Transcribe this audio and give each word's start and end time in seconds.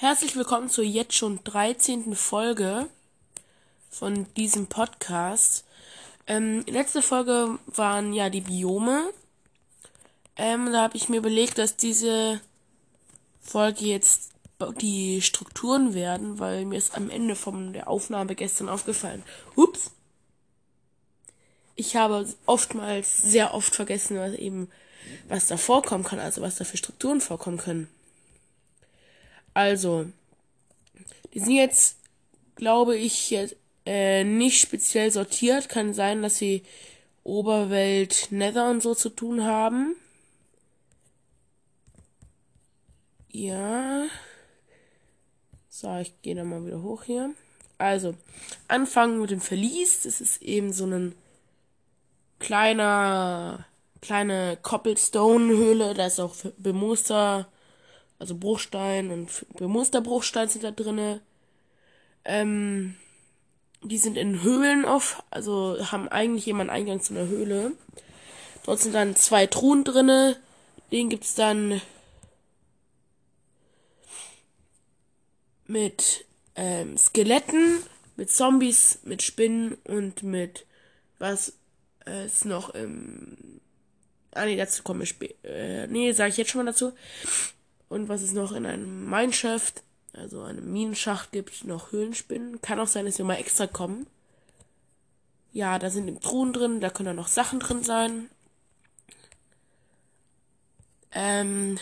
Herzlich 0.00 0.36
willkommen 0.36 0.70
zur 0.70 0.84
jetzt 0.84 1.14
schon 1.14 1.42
13. 1.42 2.14
Folge 2.14 2.86
von 3.90 4.32
diesem 4.34 4.68
Podcast. 4.68 5.64
Ähm, 6.28 6.64
letzte 6.68 7.02
Folge 7.02 7.58
waren 7.66 8.12
ja 8.12 8.30
die 8.30 8.42
Biome. 8.42 9.10
Ähm, 10.36 10.70
da 10.70 10.82
habe 10.82 10.96
ich 10.96 11.08
mir 11.08 11.16
überlegt, 11.16 11.58
dass 11.58 11.76
diese 11.76 12.40
Folge 13.40 13.86
jetzt 13.86 14.30
die 14.80 15.20
Strukturen 15.20 15.94
werden, 15.94 16.38
weil 16.38 16.64
mir 16.64 16.78
ist 16.78 16.94
am 16.94 17.10
Ende 17.10 17.34
von 17.34 17.72
der 17.72 17.88
Aufnahme 17.88 18.36
gestern 18.36 18.68
aufgefallen. 18.68 19.24
Ups. 19.56 19.90
Ich 21.74 21.96
habe 21.96 22.24
oftmals, 22.46 23.18
sehr 23.18 23.52
oft 23.52 23.74
vergessen, 23.74 24.16
was 24.16 24.34
eben, 24.34 24.70
was 25.26 25.48
da 25.48 25.56
vorkommen 25.56 26.04
kann, 26.04 26.20
also 26.20 26.40
was 26.40 26.54
da 26.54 26.64
für 26.64 26.76
Strukturen 26.76 27.20
vorkommen 27.20 27.58
können. 27.58 27.88
Also, 29.58 30.06
die 31.34 31.40
sind 31.40 31.56
jetzt, 31.56 31.96
glaube 32.54 32.96
ich, 32.96 33.30
jetzt, 33.30 33.56
äh, 33.86 34.22
nicht 34.22 34.60
speziell 34.60 35.10
sortiert. 35.10 35.68
Kann 35.68 35.94
sein, 35.94 36.22
dass 36.22 36.36
sie 36.36 36.62
Oberwelt, 37.24 38.28
Nether 38.30 38.70
und 38.70 38.84
so 38.84 38.94
zu 38.94 39.08
tun 39.08 39.42
haben. 39.42 39.96
Ja. 43.32 44.06
So, 45.68 45.92
ich 45.98 46.22
gehe 46.22 46.36
dann 46.36 46.50
mal 46.50 46.64
wieder 46.64 46.80
hoch 46.80 47.02
hier. 47.02 47.34
Also, 47.78 48.14
anfangen 48.68 49.20
mit 49.20 49.32
dem 49.32 49.40
Verlies. 49.40 50.02
Das 50.04 50.20
ist 50.20 50.40
eben 50.40 50.72
so 50.72 50.86
ein 50.86 51.16
kleiner, 52.38 53.66
kleine 54.02 54.56
Cobblestone-Höhle. 54.62 55.94
Da 55.94 56.06
ist 56.06 56.20
auch 56.20 56.36
Bemuster 56.58 57.48
also 58.18 58.36
Bruchstein 58.36 59.10
und 59.10 59.46
Bemusterbruchstein 59.56 60.48
sind 60.48 60.64
da 60.64 60.70
drinne. 60.70 61.20
Ähm, 62.24 62.96
die 63.82 63.98
sind 63.98 64.16
in 64.16 64.42
Höhlen 64.42 64.84
auf, 64.84 65.22
also 65.30 65.78
haben 65.92 66.08
eigentlich 66.08 66.46
jemand 66.46 66.70
Eingang 66.70 67.00
zu 67.00 67.14
einer 67.14 67.28
Höhle. 67.28 67.72
Dort 68.64 68.80
sind 68.80 68.94
dann 68.94 69.14
zwei 69.16 69.46
Truhen 69.46 69.84
drinne. 69.84 70.36
Den 70.90 71.08
gibt's 71.10 71.34
dann 71.34 71.80
mit 75.66 76.24
ähm, 76.56 76.98
Skeletten, 76.98 77.82
mit 78.16 78.30
Zombies, 78.30 78.98
mit 79.04 79.22
Spinnen 79.22 79.74
und 79.84 80.22
mit 80.22 80.66
was 81.18 81.54
äh, 82.06 82.26
ist 82.26 82.44
noch 82.44 82.70
im 82.70 83.60
Ah 84.32 84.44
nee, 84.44 84.56
dazu 84.56 84.82
komme 84.82 85.04
ich 85.04 85.10
später. 85.10 85.34
Äh, 85.44 85.86
nee, 85.88 86.12
sage 86.12 86.30
ich 86.30 86.36
jetzt 86.36 86.50
schon 86.50 86.64
mal 86.64 86.70
dazu. 86.70 86.92
Und 87.88 88.08
was 88.08 88.22
es 88.22 88.32
noch 88.32 88.52
in 88.52 88.66
einem 88.66 89.08
Mineshaft, 89.08 89.82
also 90.12 90.42
einem 90.42 90.70
Minenschacht 90.72 91.32
gibt, 91.32 91.64
noch 91.64 91.92
Höhlenspinnen. 91.92 92.60
Kann 92.60 92.80
auch 92.80 92.86
sein, 92.86 93.06
dass 93.06 93.18
wir 93.18 93.24
mal 93.24 93.36
extra 93.36 93.66
kommen. 93.66 94.06
Ja, 95.52 95.78
da 95.78 95.90
sind 95.90 96.22
Truhen 96.22 96.52
drin, 96.52 96.80
da 96.80 96.90
können 96.90 97.06
dann 97.06 97.16
noch 97.16 97.28
Sachen 97.28 97.60
drin 97.60 97.82
sein. 97.82 98.28
Ähm. 101.12 101.78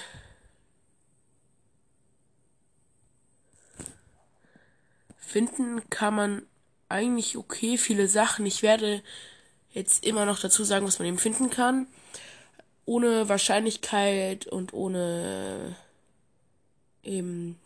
Finden 5.18 5.88
kann 5.90 6.14
man 6.14 6.46
eigentlich 6.88 7.36
okay 7.36 7.76
viele 7.78 8.08
Sachen. 8.08 8.46
Ich 8.46 8.62
werde 8.62 9.02
jetzt 9.72 10.06
immer 10.06 10.24
noch 10.24 10.38
dazu 10.38 10.62
sagen, 10.64 10.86
was 10.86 10.98
man 10.98 11.08
eben 11.08 11.18
finden 11.18 11.50
kann. 11.50 11.88
Ohne 12.84 13.28
Wahrscheinlichkeit 13.28 14.46
und 14.46 14.72
ohne 14.72 15.76
eben, 17.06 17.58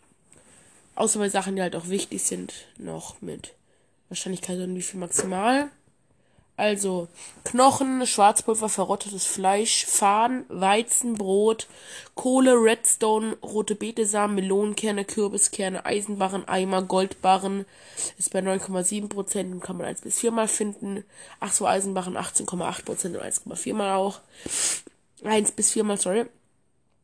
außer 0.95 1.19
bei 1.19 1.29
Sachen, 1.29 1.55
die 1.55 1.61
halt 1.61 1.75
auch 1.75 1.87
wichtig 1.87 2.23
sind, 2.23 2.53
noch 2.77 3.21
mit 3.21 3.53
Wahrscheinlichkeit 4.09 4.59
und 4.59 4.75
wie 4.75 4.81
viel 4.81 4.99
maximal. 4.99 5.69
Also 6.57 7.07
Knochen, 7.43 8.05
Schwarzpulver, 8.05 8.69
verrottetes 8.69 9.25
Fleisch, 9.25 9.85
Faden, 9.87 10.45
Weizen, 10.47 11.15
Brot, 11.15 11.67
Kohle, 12.13 12.53
Redstone, 12.53 13.35
rote 13.41 13.73
Betesamen, 13.73 14.35
Melonenkerne, 14.35 15.05
Kürbiskerne, 15.05 15.85
Eisenbarren, 15.85 16.47
Eimer, 16.47 16.83
Goldbarren 16.83 17.65
ist 18.19 18.31
bei 18.31 18.39
9,7% 18.39 19.51
und 19.53 19.61
kann 19.61 19.77
man 19.77 19.87
1 19.87 20.01
bis 20.01 20.19
4 20.19 20.29
mal 20.29 20.47
finden. 20.47 21.03
Ach 21.39 21.51
so, 21.51 21.65
Eisenbarren 21.65 22.15
18,8% 22.15 23.07
und 23.07 23.23
1,4 23.23 23.73
mal 23.73 23.95
auch. 23.95 24.19
1 25.23 25.53
bis 25.53 25.71
4 25.71 25.83
mal, 25.83 25.97
sorry. 25.97 26.25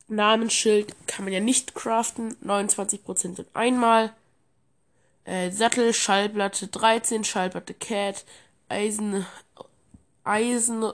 Namensschild 0.08 0.96
kann 1.08 1.26
man 1.26 1.34
ja 1.34 1.40
nicht 1.40 1.76
craften. 1.76 2.36
29% 2.44 3.18
sind 3.36 3.46
einmal. 3.54 4.14
Äh, 5.26 5.52
Sattel, 5.52 5.94
Schallplatte 5.94 6.68
13, 6.68 7.24
Schallplatte 7.24 7.74
Cat, 7.74 8.24
Eisen, 8.70 9.26
Eisen, 10.24 10.92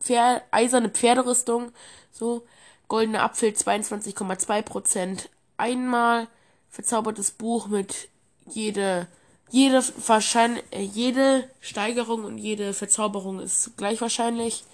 Pfer, 0.00 0.42
eiserne 0.50 0.90
Pferderüstung, 0.90 1.72
so. 2.12 2.46
Goldene 2.88 3.20
Apfel 3.20 3.50
22,2% 3.50 5.28
einmal. 5.56 6.28
Verzaubertes 6.70 7.32
Buch 7.32 7.66
mit 7.66 8.08
jede, 8.46 9.08
jede 9.50 9.82
wahrscheinlich, 10.06 10.62
äh, 10.70 10.82
jede 10.82 11.50
Steigerung 11.60 12.24
und 12.24 12.38
jede 12.38 12.74
Verzauberung 12.74 13.40
ist 13.40 13.76
gleich 13.76 14.00
wahrscheinlich. 14.00 14.64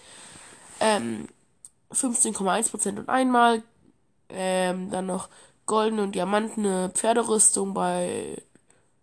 Ähm, 0.80 1.28
15,1% 1.92 2.98
und 2.98 3.08
einmal. 3.08 3.62
Ähm, 4.28 4.90
dann 4.90 5.06
noch 5.06 5.28
goldene 5.66 6.02
und 6.02 6.14
diamantene 6.14 6.90
Pferderüstung 6.94 7.74
bei 7.74 8.40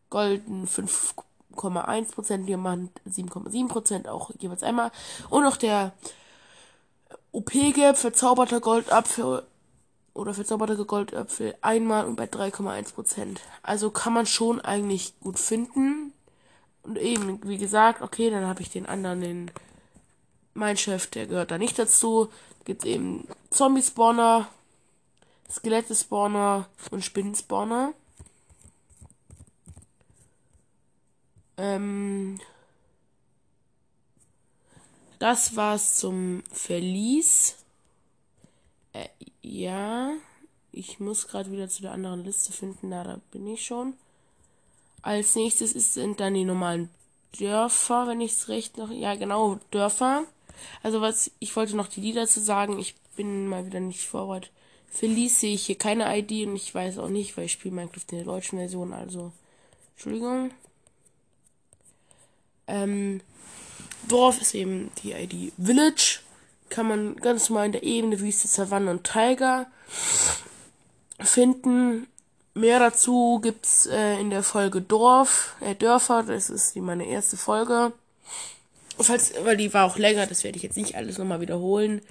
golden 0.10 0.68
5,1%, 0.68 2.46
Diamant 2.46 2.92
7,7%, 3.08 4.08
auch 4.08 4.32
jeweils 4.40 4.64
einmal. 4.64 4.92
Und 5.30 5.44
noch 5.44 5.58
der 5.58 5.94
OP-Gap, 7.32 7.98
verzauberter 7.98 8.60
Goldapfel 8.60 9.44
oder 10.14 10.34
verzauberte 10.34 10.84
Goldapfel 10.86 11.56
einmal 11.62 12.06
und 12.06 12.16
bei 12.16 12.26
3,1%. 12.26 13.38
Also 13.62 13.92
kann 13.92 14.14
man 14.14 14.26
schon 14.26 14.60
eigentlich 14.60 15.14
gut 15.20 15.40
finden. 15.40 16.14
Und 16.84 16.98
eben, 16.98 17.48
wie 17.48 17.58
gesagt, 17.58 18.02
okay, 18.02 18.30
dann 18.30 18.48
habe 18.48 18.62
ich 18.62 18.70
den 18.70 18.86
anderen, 18.86 19.22
den 19.22 19.52
mein 20.54 20.78
Chef, 20.78 21.08
der 21.08 21.28
gehört 21.28 21.52
da 21.52 21.58
nicht 21.58 21.78
dazu 21.78 22.30
gibt 22.66 22.86
eben 22.86 23.28
Zombie-Spawner, 23.50 24.48
Skelette-Spawner 25.50 26.68
und 26.92 27.04
Spinnen-Spawner. 27.04 27.94
Ähm, 31.58 32.40
das 35.20 35.56
war's 35.56 35.98
zum 35.98 36.44
Verlies. 36.52 37.58
Äh, 38.94 39.10
ja, 39.42 40.12
ich 40.72 41.00
muss 41.00 41.28
gerade 41.28 41.52
wieder 41.52 41.68
zu 41.68 41.82
der 41.82 41.92
anderen 41.92 42.24
Liste 42.24 42.54
finden, 42.54 42.92
da, 42.92 43.04
da 43.04 43.20
bin 43.32 43.48
ich 43.48 43.66
schon. 43.66 43.94
Als 45.02 45.36
nächstes 45.36 45.72
sind 45.94 46.20
dann 46.20 46.34
die 46.34 46.46
normalen 46.46 46.90
Dörfer, 47.38 48.08
wenn 48.08 48.22
ich 48.22 48.34
es 48.34 48.48
recht 48.48 48.78
noch. 48.78 48.92
Ja, 48.92 49.16
genau, 49.16 49.60
Dörfer. 49.72 50.24
Also 50.84 51.02
was, 51.02 51.32
ich 51.40 51.56
wollte 51.56 51.76
noch 51.76 51.88
die 51.88 52.02
Lieder 52.02 52.28
zu 52.28 52.40
sagen, 52.40 52.80
ich 52.80 52.96
bin 53.16 53.48
mal 53.48 53.66
wieder 53.66 53.80
nicht 53.80 54.06
vorwärts. 54.06 54.50
Felice 54.88 55.40
sehe 55.40 55.54
ich 55.54 55.66
hier 55.66 55.78
keine 55.78 56.18
ID 56.18 56.48
und 56.48 56.56
ich 56.56 56.74
weiß 56.74 56.98
auch 56.98 57.10
nicht, 57.10 57.38
weil 57.38 57.46
ich 57.46 57.52
spiele 57.52 57.76
Minecraft 57.76 58.06
in 58.12 58.18
der 58.18 58.26
deutschen 58.26 58.58
Version, 58.58 58.94
also 58.94 59.32
Entschuldigung. 59.96 60.52
Ähm, 62.68 63.22
Dorf 64.08 64.42
ist 64.42 64.56
eben 64.56 64.92
die 65.04 65.12
ID 65.12 65.54
Village. 65.58 66.22
Kann 66.70 66.88
man 66.88 67.16
ganz 67.18 67.50
normal 67.50 67.68
in 67.68 67.72
der 67.74 67.84
Ebene 67.84 68.20
Wüste, 68.20 68.48
Savanne 68.48 68.92
und 68.92 69.04
Tiger 69.04 69.68
finden. 71.20 72.08
Mehr 72.54 72.80
dazu 72.80 73.40
gibt's 73.42 73.86
äh, 73.86 74.20
in 74.20 74.30
der 74.30 74.44
Folge 74.44 74.82
Dorf, 74.82 75.56
äh, 75.62 75.76
Dörfer, 75.76 76.24
das 76.24 76.50
ist 76.50 76.76
die 76.76 76.82
meine 76.82 77.06
erste 77.06 77.38
Folge. 77.38 77.94
Falls, 79.00 79.34
weil 79.44 79.58
die 79.58 79.74
war 79.74 79.86
auch 79.86 79.98
länger, 79.98 80.28
das 80.28 80.44
werde 80.44 80.58
ich 80.58 80.64
jetzt 80.64 80.78
nicht 80.78 80.96
alles 80.96 81.18
nochmal 81.18 81.42
wiederholen. 81.42 82.02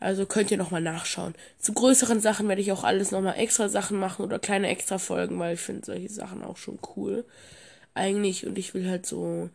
Also 0.00 0.26
könnt 0.26 0.50
ihr 0.50 0.56
nochmal 0.56 0.80
nachschauen. 0.80 1.34
Zu 1.58 1.72
größeren 1.72 2.20
Sachen 2.20 2.48
werde 2.48 2.62
ich 2.62 2.72
auch 2.72 2.84
alles 2.84 3.10
nochmal 3.10 3.38
extra 3.38 3.68
Sachen 3.68 3.98
machen 3.98 4.24
oder 4.24 4.38
kleine 4.38 4.68
extra 4.68 4.98
Folgen, 4.98 5.38
weil 5.38 5.54
ich 5.54 5.60
finde 5.60 5.84
solche 5.84 6.08
Sachen 6.08 6.42
auch 6.42 6.56
schon 6.56 6.78
cool. 6.96 7.24
Eigentlich. 7.94 8.46
Und 8.46 8.58
ich 8.58 8.74
will 8.74 8.88
halt 8.88 9.06
so 9.06 9.50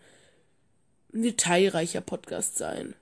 ein 1.14 1.22
detailreicher 1.22 2.02
Podcast 2.02 2.58
sein. 2.58 2.94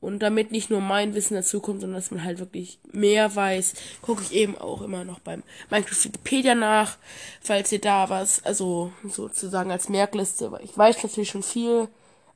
Und 0.00 0.20
damit 0.20 0.52
nicht 0.52 0.70
nur 0.70 0.80
mein 0.80 1.14
Wissen 1.14 1.34
dazukommt, 1.34 1.80
sondern 1.80 2.00
dass 2.00 2.12
man 2.12 2.22
halt 2.22 2.38
wirklich 2.38 2.78
mehr 2.92 3.34
weiß, 3.34 3.74
gucke 4.00 4.22
ich 4.22 4.32
eben 4.32 4.56
auch 4.56 4.80
immer 4.82 5.04
noch 5.04 5.18
beim 5.18 5.42
Minecraft 5.70 6.04
Wikipedia 6.04 6.54
nach, 6.54 6.98
falls 7.40 7.72
ihr 7.72 7.80
da 7.80 8.08
was, 8.08 8.44
also 8.44 8.92
sozusagen 9.08 9.72
als 9.72 9.88
Merkliste, 9.88 10.52
weil 10.52 10.64
ich 10.64 10.76
weiß 10.78 11.02
natürlich 11.02 11.30
schon 11.30 11.42
viel, 11.42 11.88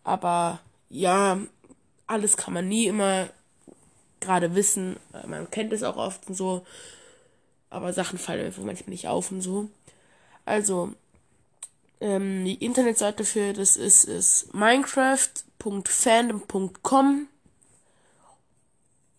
aber 0.04 0.60
ja, 0.88 1.38
alles 2.06 2.36
kann 2.36 2.54
man 2.54 2.68
nie 2.68 2.86
immer 2.86 3.28
gerade 4.20 4.54
wissen. 4.54 4.96
Man 5.26 5.50
kennt 5.50 5.72
es 5.72 5.82
auch 5.82 5.96
oft 5.96 6.32
so. 6.34 6.64
aber 7.70 7.92
Sachen 7.92 8.18
fallen 8.18 8.46
einfach 8.46 8.62
manchmal 8.62 8.90
nicht 8.90 9.08
auf 9.08 9.30
und 9.30 9.42
so. 9.42 9.68
Also, 10.44 10.92
ähm, 12.00 12.44
die 12.44 12.64
Internetseite 12.64 13.24
für 13.24 13.52
das 13.52 13.76
ist, 13.76 14.04
ist 14.04 14.54
minecraft.fandom.com. 14.54 17.28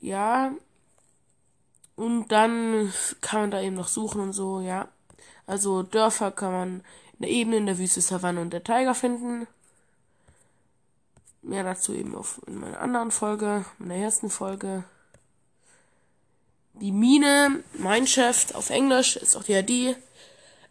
Ja. 0.02 0.54
Und 1.96 2.28
dann 2.30 2.92
kann 3.22 3.42
man 3.42 3.52
da 3.52 3.62
eben 3.62 3.76
noch 3.76 3.88
suchen 3.88 4.22
und 4.22 4.34
so, 4.34 4.62
ja. 4.62 4.88
Also 5.46 5.84
Dörfer 5.84 6.32
kann 6.32 6.52
man 6.52 6.84
in 7.14 7.20
der 7.20 7.30
Ebene, 7.30 7.58
in 7.58 7.68
der 7.68 7.78
Wüste, 7.78 8.02
Savanne 8.02 8.42
und 8.42 8.52
der 8.52 8.64
Tiger 8.64 8.96
finden. 8.96 9.48
Mehr 11.44 11.64
dazu 11.64 11.94
eben 11.94 12.16
auf, 12.16 12.42
in 12.48 12.60
meiner 12.60 12.80
anderen 12.80 13.12
Folge, 13.12 13.66
in 13.80 13.90
der 13.90 13.98
ersten 13.98 14.30
Folge. 14.30 14.86
Die 16.76 16.92
Mine, 16.92 17.64
Mineshaft 17.74 18.56
auf 18.56 18.70
Englisch, 18.70 19.18
ist 19.18 19.36
auch 19.36 19.44
die 19.44 19.54
ID. 19.54 19.98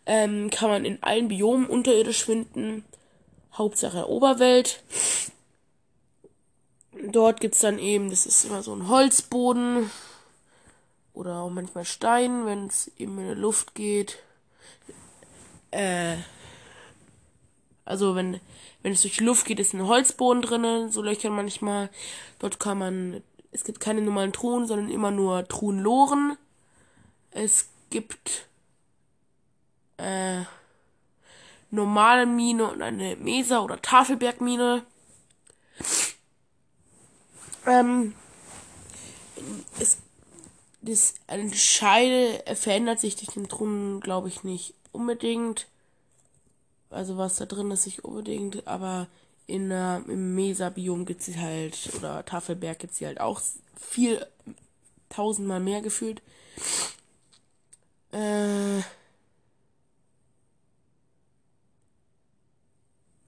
Ähm, 0.06 0.50
kann 0.50 0.70
man 0.70 0.84
in 0.84 1.02
allen 1.02 1.28
Biomen 1.28 1.66
unterirdisch 1.66 2.24
finden. 2.24 2.84
Hauptsache 3.52 4.08
Oberwelt. 4.08 4.82
Dort 7.10 7.40
gibt's 7.40 7.60
dann 7.60 7.78
eben, 7.78 8.10
das 8.10 8.26
ist 8.26 8.44
immer 8.44 8.62
so 8.62 8.74
ein 8.74 8.88
Holzboden. 8.88 9.90
Oder 11.12 11.40
auch 11.40 11.50
manchmal 11.50 11.84
Stein, 11.84 12.46
wenn 12.46 12.66
es 12.66 12.90
eben 12.96 13.18
in 13.18 13.26
der 13.26 13.36
Luft 13.36 13.74
geht. 13.74 14.18
Äh, 15.70 16.16
also 17.84 18.14
wenn, 18.14 18.40
wenn 18.82 18.92
es 18.92 19.02
durch 19.02 19.16
die 19.16 19.24
Luft 19.24 19.46
geht, 19.46 19.60
ist 19.60 19.74
ein 19.74 19.86
Holzboden 19.86 20.42
drinnen, 20.42 20.90
so 20.90 21.02
Löcher 21.02 21.30
manchmal. 21.30 21.90
Dort 22.38 22.60
kann 22.60 22.78
man, 22.78 23.22
es 23.50 23.64
gibt 23.64 23.80
keine 23.80 24.02
normalen 24.02 24.32
Truhen, 24.32 24.66
sondern 24.66 24.90
immer 24.90 25.10
nur 25.10 25.46
Truhenloren. 25.48 26.36
Es 27.30 27.68
gibt 27.90 28.46
äh, 29.96 30.42
normale 31.70 32.26
Mine 32.26 32.70
und 32.70 32.82
eine 32.82 33.16
Mesa- 33.16 33.60
oder 33.60 33.80
Tafelbergmine. 33.80 34.84
Ähm, 37.66 38.14
es, 39.80 39.98
das 40.82 41.14
Entscheide 41.26 42.42
verändert 42.54 43.00
sich 43.00 43.16
durch 43.16 43.30
den 43.30 43.48
Truhen, 43.48 44.00
glaube 44.00 44.28
ich, 44.28 44.44
nicht 44.44 44.74
unbedingt. 44.92 45.66
Also 46.92 47.16
was 47.18 47.36
da 47.36 47.46
drin 47.46 47.70
ist, 47.70 47.86
nicht 47.86 48.04
unbedingt, 48.04 48.66
aber 48.66 49.08
in 49.46 49.70
äh, 49.70 49.98
im 49.98 50.34
Mesa-Biom 50.34 51.04
gibt 51.06 51.26
es 51.26 51.36
halt, 51.36 51.90
oder 51.96 52.24
Tafelberg 52.24 52.78
gibt 52.78 52.94
es 52.94 53.00
halt 53.00 53.20
auch 53.20 53.40
viel, 53.76 54.24
tausendmal 55.08 55.60
mehr 55.60 55.82
gefühlt. 55.82 56.22
Äh, 58.12 58.82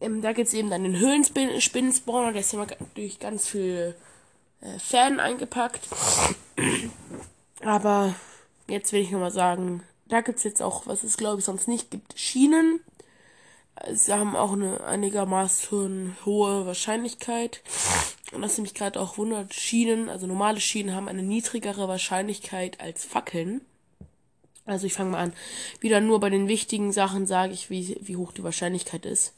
Ähm, 0.05 0.21
da 0.21 0.33
gibt 0.33 0.49
es 0.49 0.55
eben 0.55 0.71
dann 0.71 0.85
den 0.85 0.99
Höhlenspinnenspawner, 0.99 2.33
der 2.33 2.43
ist 2.43 2.53
immer 2.53 2.67
durch 2.95 3.19
ganz 3.19 3.49
viel 3.49 3.95
äh, 4.61 4.79
Fan 4.79 5.21
eingepackt. 5.21 5.89
Aber 7.63 8.15
jetzt 8.69 8.93
will 8.93 9.01
ich 9.01 9.11
nochmal 9.11 9.31
sagen, 9.31 9.83
da 10.07 10.21
gibt 10.21 10.39
es 10.39 10.45
jetzt 10.45 10.63
auch, 10.63 10.87
was 10.87 11.05
es 11.05 11.17
glaube 11.17 11.39
ich 11.39 11.45
sonst 11.45 11.69
nicht 11.69 11.91
gibt, 11.91 12.19
Schienen. 12.19 12.81
Sie 13.93 14.13
haben 14.13 14.37
auch 14.37 14.53
eine 14.53 14.85
einigermaßen 14.85 16.17
hohe 16.25 16.67
Wahrscheinlichkeit. 16.67 17.63
Und 18.33 18.43
das 18.43 18.59
mich 18.59 18.75
gerade 18.75 19.01
auch 19.01 19.19
wundert, 19.19 19.55
Schienen, 19.55 20.09
also 20.09 20.27
normale 20.27 20.61
Schienen 20.61 20.95
haben 20.95 21.09
eine 21.09 21.23
niedrigere 21.23 21.89
Wahrscheinlichkeit 21.89 22.81
als 22.81 23.05
Fackeln. 23.05 23.61
Also 24.65 24.87
ich 24.87 24.95
fange 24.95 25.11
mal 25.11 25.19
an. 25.19 25.33
Wieder 25.81 26.01
nur 26.01 26.21
bei 26.21 26.31
den 26.31 26.49
wichtigen 26.49 26.93
Sachen 26.93 27.27
sage 27.27 27.53
ich, 27.53 27.69
wie, 27.71 27.99
wie 28.01 28.17
hoch 28.17 28.33
die 28.33 28.45
Wahrscheinlichkeit 28.45 29.05
ist 29.05 29.35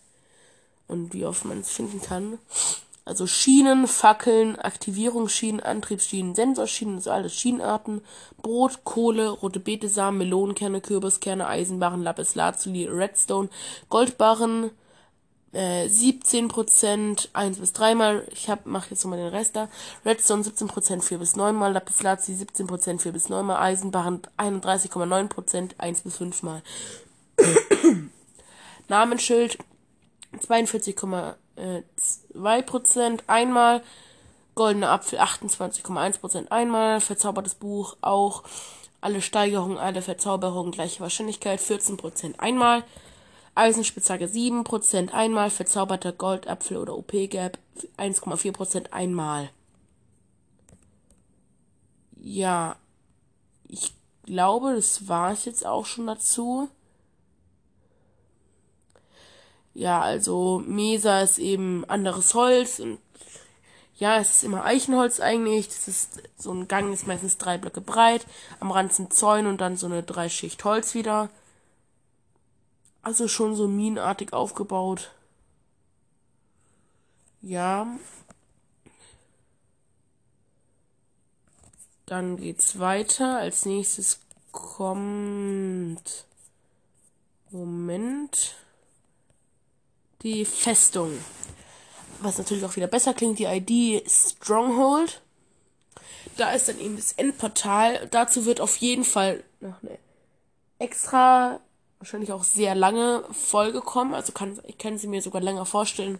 und 0.86 1.12
wie 1.14 1.24
oft 1.24 1.44
man 1.44 1.60
es 1.60 1.70
finden 1.70 2.00
kann. 2.00 2.38
Also 3.06 3.28
Schienen, 3.28 3.86
Fackeln, 3.86 4.56
Aktivierungsschienen, 4.56 5.60
Antriebsschienen, 5.60 6.34
Sensorschienen, 6.34 6.96
also 6.96 7.12
alles 7.12 7.36
Schienenarten, 7.36 8.02
Brot, 8.42 8.80
Kohle, 8.82 9.28
rote 9.28 9.60
Betesamen, 9.60 10.18
Melonenkerne, 10.18 10.80
Kürbiskerne, 10.80 11.46
Eisenbarren, 11.46 12.02
Lapis 12.02 12.34
Lazuli, 12.34 12.88
Redstone, 12.88 13.48
Goldbarren, 13.90 14.72
äh, 15.52 15.86
17%, 15.86 17.28
1 17.32 17.58
bis 17.60 17.72
3 17.74 17.94
mal, 17.94 18.26
ich 18.32 18.50
hab, 18.50 18.66
mach 18.66 18.90
jetzt 18.90 19.04
nochmal 19.04 19.20
den 19.20 19.28
Rest 19.28 19.54
da, 19.54 19.68
Redstone 20.04 20.42
17%, 20.42 21.00
4 21.00 21.18
bis 21.18 21.36
9 21.36 21.54
mal, 21.54 21.72
Lapis 21.72 22.02
Lazuli 22.02 22.38
17%, 22.38 22.98
4 22.98 23.12
bis 23.12 23.28
9 23.28 23.46
mal, 23.46 23.60
Eisenbarren 23.60 24.20
31,9%, 24.36 25.78
1 25.78 26.00
bis 26.00 26.16
5 26.16 26.42
mal. 26.42 26.60
Namensschild 28.88 29.58
42,2% 31.56 33.20
einmal, 33.26 33.82
Goldener 34.54 34.90
Apfel 34.90 35.18
28,1% 35.18 36.48
einmal, 36.50 37.00
Verzaubertes 37.00 37.54
Buch 37.54 37.96
auch, 38.00 38.42
alle 39.00 39.22
Steigerungen, 39.22 39.78
alle 39.78 40.02
Verzauberungen, 40.02 40.72
gleiche 40.72 41.00
Wahrscheinlichkeit 41.00 41.60
14% 41.60 42.38
einmal, 42.38 42.82
Eisenspitzhacke 43.54 44.26
7% 44.26 45.12
einmal, 45.12 45.50
verzauberter 45.50 46.12
Goldapfel 46.12 46.76
oder 46.76 46.96
OP-Gap 46.96 47.58
1,4% 47.96 48.92
einmal. 48.92 49.50
Ja, 52.16 52.76
ich 53.68 53.94
glaube, 54.24 54.74
das 54.74 55.08
war 55.08 55.32
es 55.32 55.44
jetzt 55.44 55.64
auch 55.64 55.86
schon 55.86 56.06
dazu. 56.06 56.68
Ja, 59.76 60.00
also 60.00 60.62
Mesa 60.66 61.20
ist 61.20 61.36
eben 61.38 61.84
anderes 61.84 62.32
Holz 62.32 62.78
und 62.78 62.98
ja, 63.98 64.18
es 64.18 64.30
ist 64.30 64.44
immer 64.44 64.64
Eichenholz 64.64 65.20
eigentlich. 65.20 65.68
Das 65.68 65.86
ist 65.86 66.22
so 66.38 66.50
ein 66.50 66.66
Gang 66.66 66.94
ist 66.94 67.06
meistens 67.06 67.36
drei 67.36 67.58
Blöcke 67.58 67.82
breit, 67.82 68.26
am 68.58 68.70
Rand 68.70 68.94
sind 68.94 69.12
Zäune 69.12 69.50
und 69.50 69.60
dann 69.60 69.76
so 69.76 69.86
eine 69.86 70.02
Dreischicht 70.02 70.64
Holz 70.64 70.94
wieder. 70.94 71.28
Also 73.02 73.28
schon 73.28 73.54
so 73.54 73.68
minenartig 73.68 74.32
aufgebaut. 74.32 75.10
Ja. 77.42 77.86
Dann 82.06 82.38
geht's 82.38 82.78
weiter. 82.78 83.36
Als 83.38 83.66
nächstes 83.66 84.20
kommt 84.52 86.24
Moment 87.50 88.56
die 90.26 90.44
Festung. 90.44 91.16
Was 92.20 92.38
natürlich 92.38 92.64
auch 92.64 92.74
wieder 92.76 92.88
besser 92.88 93.14
klingt, 93.14 93.38
die 93.38 93.44
ID 93.44 94.10
Stronghold. 94.10 95.22
Da 96.36 96.50
ist 96.50 96.68
dann 96.68 96.80
eben 96.80 96.96
das 96.96 97.12
Endportal. 97.12 98.08
Dazu 98.10 98.44
wird 98.44 98.60
auf 98.60 98.76
jeden 98.78 99.04
Fall 99.04 99.44
noch 99.60 99.80
eine 99.82 99.98
extra, 100.78 101.60
wahrscheinlich 101.98 102.32
auch 102.32 102.42
sehr 102.42 102.74
lange 102.74 103.24
Folge 103.30 103.80
kommen. 103.80 104.14
Also 104.14 104.32
kann, 104.32 104.58
ich 104.66 104.78
kann 104.78 104.98
sie 104.98 105.06
mir 105.06 105.22
sogar 105.22 105.40
länger 105.40 105.64
vorstellen, 105.64 106.18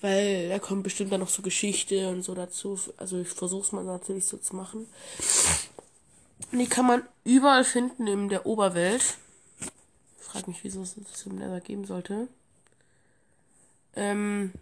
weil 0.00 0.48
da 0.48 0.58
kommt 0.58 0.82
bestimmt 0.82 1.12
dann 1.12 1.20
noch 1.20 1.28
so 1.28 1.42
Geschichte 1.42 2.08
und 2.08 2.22
so 2.22 2.34
dazu. 2.34 2.78
Also 2.96 3.20
ich 3.20 3.28
versuche 3.28 3.64
es 3.64 3.72
mal 3.72 3.84
natürlich 3.84 4.24
so 4.24 4.38
zu 4.38 4.56
machen. 4.56 4.88
Die 6.50 6.66
kann 6.66 6.86
man 6.86 7.02
überall 7.24 7.64
finden 7.64 8.06
in 8.08 8.28
der 8.28 8.44
Oberwelt. 8.44 9.18
Ich 10.18 10.24
frage 10.24 10.50
mich, 10.50 10.64
wieso 10.64 10.82
es 10.82 10.96
das 11.12 11.26
im 11.26 11.36
Nether 11.36 11.60
geben 11.60 11.84
sollte. 11.84 12.28
Ähm, 13.96 14.52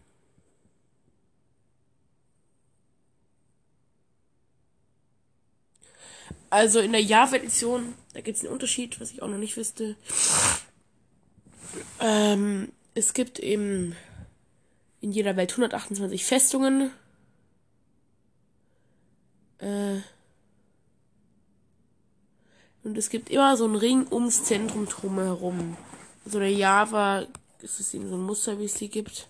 also 6.50 6.78
in 6.80 6.92
der 6.92 7.02
Java-Edition, 7.02 7.94
da 8.14 8.20
gibt 8.20 8.38
es 8.38 8.44
einen 8.44 8.52
Unterschied, 8.52 9.00
was 9.00 9.10
ich 9.10 9.22
auch 9.22 9.28
noch 9.28 9.38
nicht 9.38 9.56
wüsste. 9.56 9.96
Ähm, 12.00 12.72
es 12.94 13.12
gibt 13.12 13.40
eben 13.40 13.96
in 15.00 15.12
jeder 15.12 15.36
Welt 15.36 15.50
128 15.50 16.24
Festungen. 16.24 16.92
Äh, 19.58 19.96
und 22.84 22.96
es 22.96 23.10
gibt 23.10 23.30
immer 23.30 23.56
so 23.56 23.64
einen 23.64 23.76
Ring 23.76 24.06
ums 24.10 24.44
Zentrum 24.44 24.86
drumherum. 24.86 25.76
Also 26.24 26.38
der 26.38 26.52
Java 26.52 27.26
ist 27.64 27.80
es 27.80 27.94
eben 27.94 28.09
so 28.09 28.14
ein 28.14 28.23
Muster, 28.23 28.59
wie 28.59 28.66
es 28.66 28.75
die 28.75 28.90
gibt. 28.90 29.26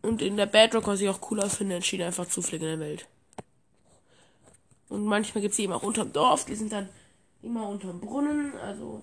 Und 0.00 0.22
in 0.22 0.36
der 0.36 0.46
Bedrock, 0.46 0.86
was 0.86 1.00
ich 1.00 1.08
auch 1.08 1.20
cooler 1.20 1.50
finde, 1.50 1.74
entstehen 1.74 2.02
einfach 2.02 2.28
Zufälle 2.28 2.72
in 2.72 2.78
der 2.78 2.88
Welt. 2.88 3.08
Und 4.88 5.04
manchmal 5.04 5.42
gibt 5.42 5.52
es 5.52 5.56
die 5.56 5.64
eben 5.64 5.72
auch 5.72 5.82
unterm 5.82 6.12
Dorf, 6.12 6.44
die 6.46 6.54
sind 6.54 6.72
dann 6.72 6.88
immer 7.42 7.68
unterm 7.68 8.00
Brunnen, 8.00 8.56
also 8.56 9.02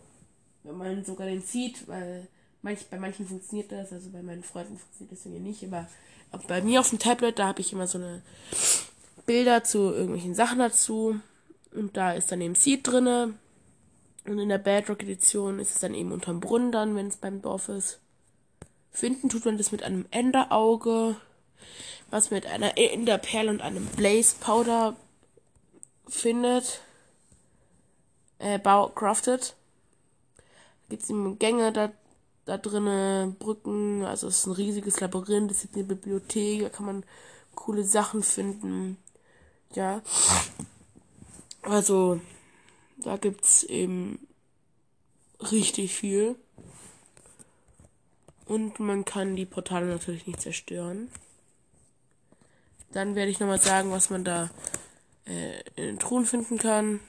wenn 0.64 0.78
man 0.78 1.06
sogar 1.06 1.28
den 1.28 1.42
sieht, 1.42 1.88
weil 1.88 2.28
manch, 2.64 2.88
bei 2.90 2.98
manchen 2.98 3.28
funktioniert 3.28 3.72
das, 3.72 3.94
also 3.94 4.10
bei 4.10 4.24
meinen 4.24 4.44
Freunden 4.44 4.80
funktioniert 4.80 5.12
das 5.12 5.26
irgendwie 5.26 5.50
nicht, 5.50 5.64
aber, 5.64 5.88
aber 6.32 6.44
bei 6.48 6.62
mir 6.62 6.80
auf 6.80 6.90
dem 6.90 6.98
Tablet, 6.98 7.38
da 7.38 7.48
habe 7.48 7.62
ich 7.62 7.72
immer 7.72 7.86
so 7.86 8.00
eine 8.00 8.24
Bilder 9.28 9.64
zu 9.64 9.92
irgendwelchen 9.92 10.34
Sachen 10.34 10.60
dazu 10.60 11.20
und 11.72 11.96
da 11.98 12.14
ist 12.14 12.32
dann 12.32 12.42
eben 12.42 12.56
Seed 12.56 12.88
drinne 12.88 13.36
Und 14.26 14.40
in 14.40 14.50
der 14.50 14.58
Bedrock-Edition 14.58 15.60
ist 15.60 15.76
es 15.76 15.80
dann 15.80 15.94
eben 15.94 16.12
unterm 16.12 16.40
Brunnen 16.40 16.72
dann, 16.72 16.96
wenn 16.96 17.08
es 17.08 17.18
beim 17.18 17.42
Dorf 17.42 17.70
ist. 17.70 18.00
Finden 18.92 19.30
tut 19.30 19.46
man 19.46 19.58
das 19.58 19.72
mit 19.72 19.84
einem 19.84 20.06
Enderauge, 20.10 21.16
was 22.10 22.32
mit 22.32 22.46
einer 22.46 22.78
Enderperle 22.78 23.52
und 23.52 23.62
einem 23.62 23.86
Blaze 23.86 24.36
Powder 24.40 24.96
findet. 26.08 26.82
Äh, 28.40 28.58
bau 28.58 28.90
craftet. 28.90 29.56
Gibt 30.90 31.04
es 31.04 31.10
eben 31.10 31.38
Gänge 31.40 31.72
da, 31.72 31.92
da 32.46 32.58
drinnen, 32.58 33.36
Brücken, 33.36 34.06
also 34.06 34.28
es 34.28 34.40
ist 34.40 34.46
ein 34.46 34.54
riesiges 34.54 35.00
Labyrinth, 35.00 35.52
es 35.52 35.62
gibt 35.62 35.76
eine 35.76 35.84
Bibliothek, 35.84 36.62
da 36.62 36.70
kann 36.70 36.86
man 36.86 37.04
coole 37.56 37.84
Sachen 37.84 38.22
finden. 38.22 38.98
Ja. 39.74 40.02
Also, 41.64 42.20
da 43.06 43.18
gibt's 43.18 43.64
eben 43.64 44.28
richtig 45.52 45.94
viel. 45.96 46.36
Und 48.46 48.80
man 48.80 49.06
kann 49.06 49.36
die 49.36 49.46
Portale 49.46 49.86
natürlich 49.86 50.26
nicht 50.26 50.42
zerstören. 50.42 51.10
Dann 52.92 53.16
werde 53.16 53.30
ich 53.30 53.40
nochmal 53.40 53.62
sagen, 53.62 53.92
was 53.92 54.10
man 54.10 54.24
da 54.24 54.50
äh, 55.28 55.60
in 55.76 55.86
den 55.86 56.00
Truhen 56.00 56.26
finden 56.26 56.58
kann. 56.58 57.00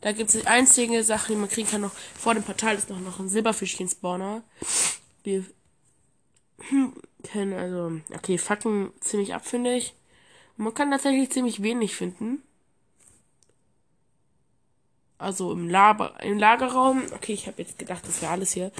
Da 0.00 0.12
gibt 0.12 0.30
es 0.30 0.40
die 0.40 0.46
einzige 0.46 1.04
Sache, 1.04 1.32
die 1.32 1.38
man 1.38 1.48
kriegen 1.48 1.68
kann 1.68 1.82
noch. 1.82 1.92
Vor 1.92 2.32
dem 2.32 2.42
Portal 2.42 2.76
ist 2.76 2.88
noch, 2.88 3.00
noch 3.00 3.18
ein 3.18 3.28
Silberfischchen-Spawner. 3.28 4.42
Die 5.26 5.44
können 7.30 7.52
also, 7.52 8.00
okay, 8.14 8.38
fucken 8.38 8.92
ziemlich 9.00 9.34
ab, 9.34 9.46
finde 9.46 9.74
ich. 9.74 9.94
Und 10.56 10.64
man 10.64 10.74
kann 10.74 10.90
tatsächlich 10.90 11.30
ziemlich 11.30 11.62
wenig 11.62 11.94
finden. 11.94 12.42
Also 15.20 15.52
im, 15.52 15.68
Laber, 15.68 16.14
im 16.22 16.38
Lagerraum. 16.38 17.02
Okay, 17.14 17.34
ich 17.34 17.46
habe 17.46 17.60
jetzt 17.60 17.78
gedacht, 17.78 18.02
das 18.06 18.22
wäre 18.22 18.32
alles 18.32 18.52
hier. 18.52 18.72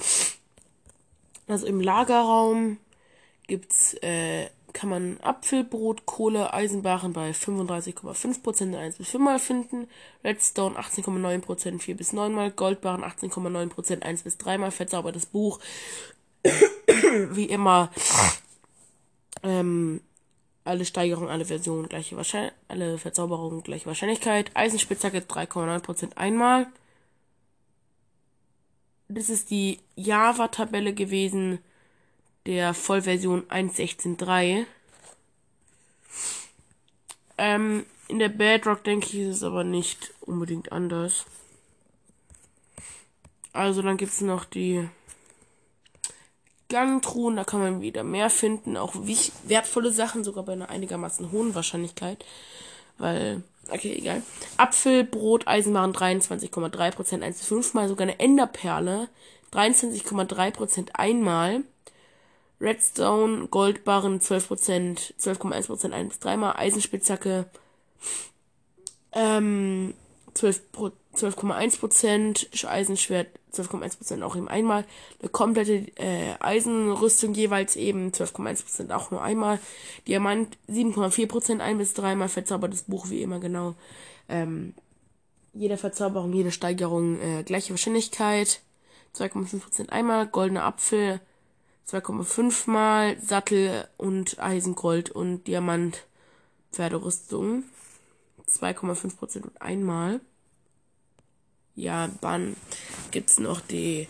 Also 1.47 1.67
im 1.67 1.79
Lagerraum 1.79 2.77
gibt's, 3.45 3.93
äh, 4.01 4.47
kann 4.73 4.89
man 4.89 5.19
Apfelbrot, 5.21 6.07
Kohle, 6.07 6.51
Eisenbaren 6.51 7.13
bei 7.13 7.31
35,5% 7.31 8.75
1 8.75 8.95
bis 8.95 9.09
5 9.09 9.23
mal 9.23 9.37
finden. 9.37 9.87
Redstone 10.23 10.79
18,9% 10.79 11.79
4 11.79 11.95
bis 11.95 12.11
9 12.11 12.33
mal. 12.33 12.49
Goldbarren 12.49 13.03
18,9% 13.03 14.01
1 14.01 14.23
bis 14.23 14.39
3 14.39 14.57
mal. 14.57 14.71
Verzaubertes 14.71 15.27
Buch. 15.27 15.59
Wie 17.31 17.45
immer. 17.45 17.91
Ähm, 19.43 20.01
alle 20.63 20.85
Steigerungen, 20.85 21.29
alle 21.29 21.45
Versionen, 21.45 21.89
gleiche 21.89 22.15
Wahrscheinlichkeit, 22.17 22.59
alle 22.67 22.97
Verzauberungen, 22.97 23.63
gleiche 23.63 23.87
Wahrscheinlichkeit. 23.87 24.51
Eisenspitzhacke 24.53 25.19
3,9% 25.19 26.17
einmal. 26.17 26.67
Das 29.07 29.29
ist 29.29 29.49
die 29.49 29.79
Java-Tabelle 29.95 30.93
gewesen 30.93 31.59
der 32.45 32.73
Vollversion 32.73 33.43
1.16.3. 33.47 34.65
Ähm, 37.37 37.85
in 38.07 38.19
der 38.19 38.29
Bedrock 38.29 38.83
denke 38.83 39.07
ich, 39.07 39.15
ist 39.15 39.37
es 39.37 39.43
aber 39.43 39.63
nicht 39.63 40.13
unbedingt 40.21 40.71
anders. 40.71 41.25
Also 43.53 43.81
dann 43.81 43.97
gibt 43.97 44.13
es 44.13 44.21
noch 44.21 44.45
die 44.45 44.87
Gangtruhen, 46.71 47.35
da 47.35 47.43
kann 47.43 47.59
man 47.59 47.81
wieder 47.81 48.03
mehr 48.03 48.29
finden, 48.29 48.77
auch 48.77 48.95
wertvolle 49.43 49.91
Sachen, 49.91 50.23
sogar 50.23 50.43
bei 50.43 50.53
einer 50.53 50.69
einigermaßen 50.69 51.31
hohen 51.31 51.53
Wahrscheinlichkeit. 51.53 52.25
Weil, 52.97 53.43
okay, 53.69 53.93
egal. 53.97 54.23
Apfel, 54.57 55.03
Brot, 55.03 55.47
Eisenwaren 55.47 55.93
23,3%, 55.93 57.21
1 57.21 57.37
bis 57.37 57.47
5 57.47 57.73
mal, 57.73 57.87
sogar 57.87 58.03
eine 58.03 58.19
Enderperle 58.19 59.09
23,3% 59.53 60.89
einmal. 60.93 61.63
Redstone, 62.59 63.47
Goldbarren 63.47 64.19
12%, 64.19 65.13
12,1%, 65.19 65.91
1 65.91 66.09
bis 66.09 66.19
3 66.19 66.37
mal, 66.37 66.53
Eisenspitzhacke 66.53 67.45
ähm, 69.13 69.93
12 70.33 70.61
12,1%, 71.15 72.67
Eisenschwert 72.67 73.27
12,1% 73.53 74.23
auch 74.23 74.35
eben 74.35 74.47
einmal, 74.47 74.85
eine 75.19 75.29
komplette 75.29 75.85
äh, 75.97 76.35
Eisenrüstung 76.39 77.33
jeweils 77.33 77.75
eben 77.75 78.11
12,1% 78.11 78.93
auch 78.93 79.11
nur 79.11 79.21
einmal, 79.21 79.59
Diamant 80.07 80.57
7,4% 80.69 81.59
ein 81.59 81.77
bis 81.77 81.93
dreimal, 81.93 82.29
verzaubertes 82.29 82.83
Buch 82.83 83.09
wie 83.09 83.21
immer 83.21 83.39
genau, 83.39 83.75
ähm, 84.29 84.73
jede 85.53 85.77
Verzauberung, 85.77 86.33
jede 86.33 86.51
Steigerung 86.51 87.19
äh, 87.19 87.43
gleiche 87.43 87.71
Wahrscheinlichkeit, 87.71 88.61
2,5% 89.15 89.89
einmal, 89.89 90.27
goldener 90.27 90.63
Apfel 90.63 91.19
2,5 91.89 92.69
mal, 92.69 93.19
Sattel 93.19 93.87
und 93.97 94.39
Eisengold 94.39 95.09
und 95.09 95.47
Diamant 95.47 96.05
Pferderüstung 96.71 97.65
2,5% 98.47 99.43
und 99.43 99.61
einmal. 99.61 100.21
Ja, 101.75 102.09
dann 102.21 102.55
gibt's 103.11 103.39
noch 103.39 103.61
die 103.61 104.07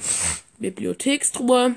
Bibliothekstruhe. 0.57 1.75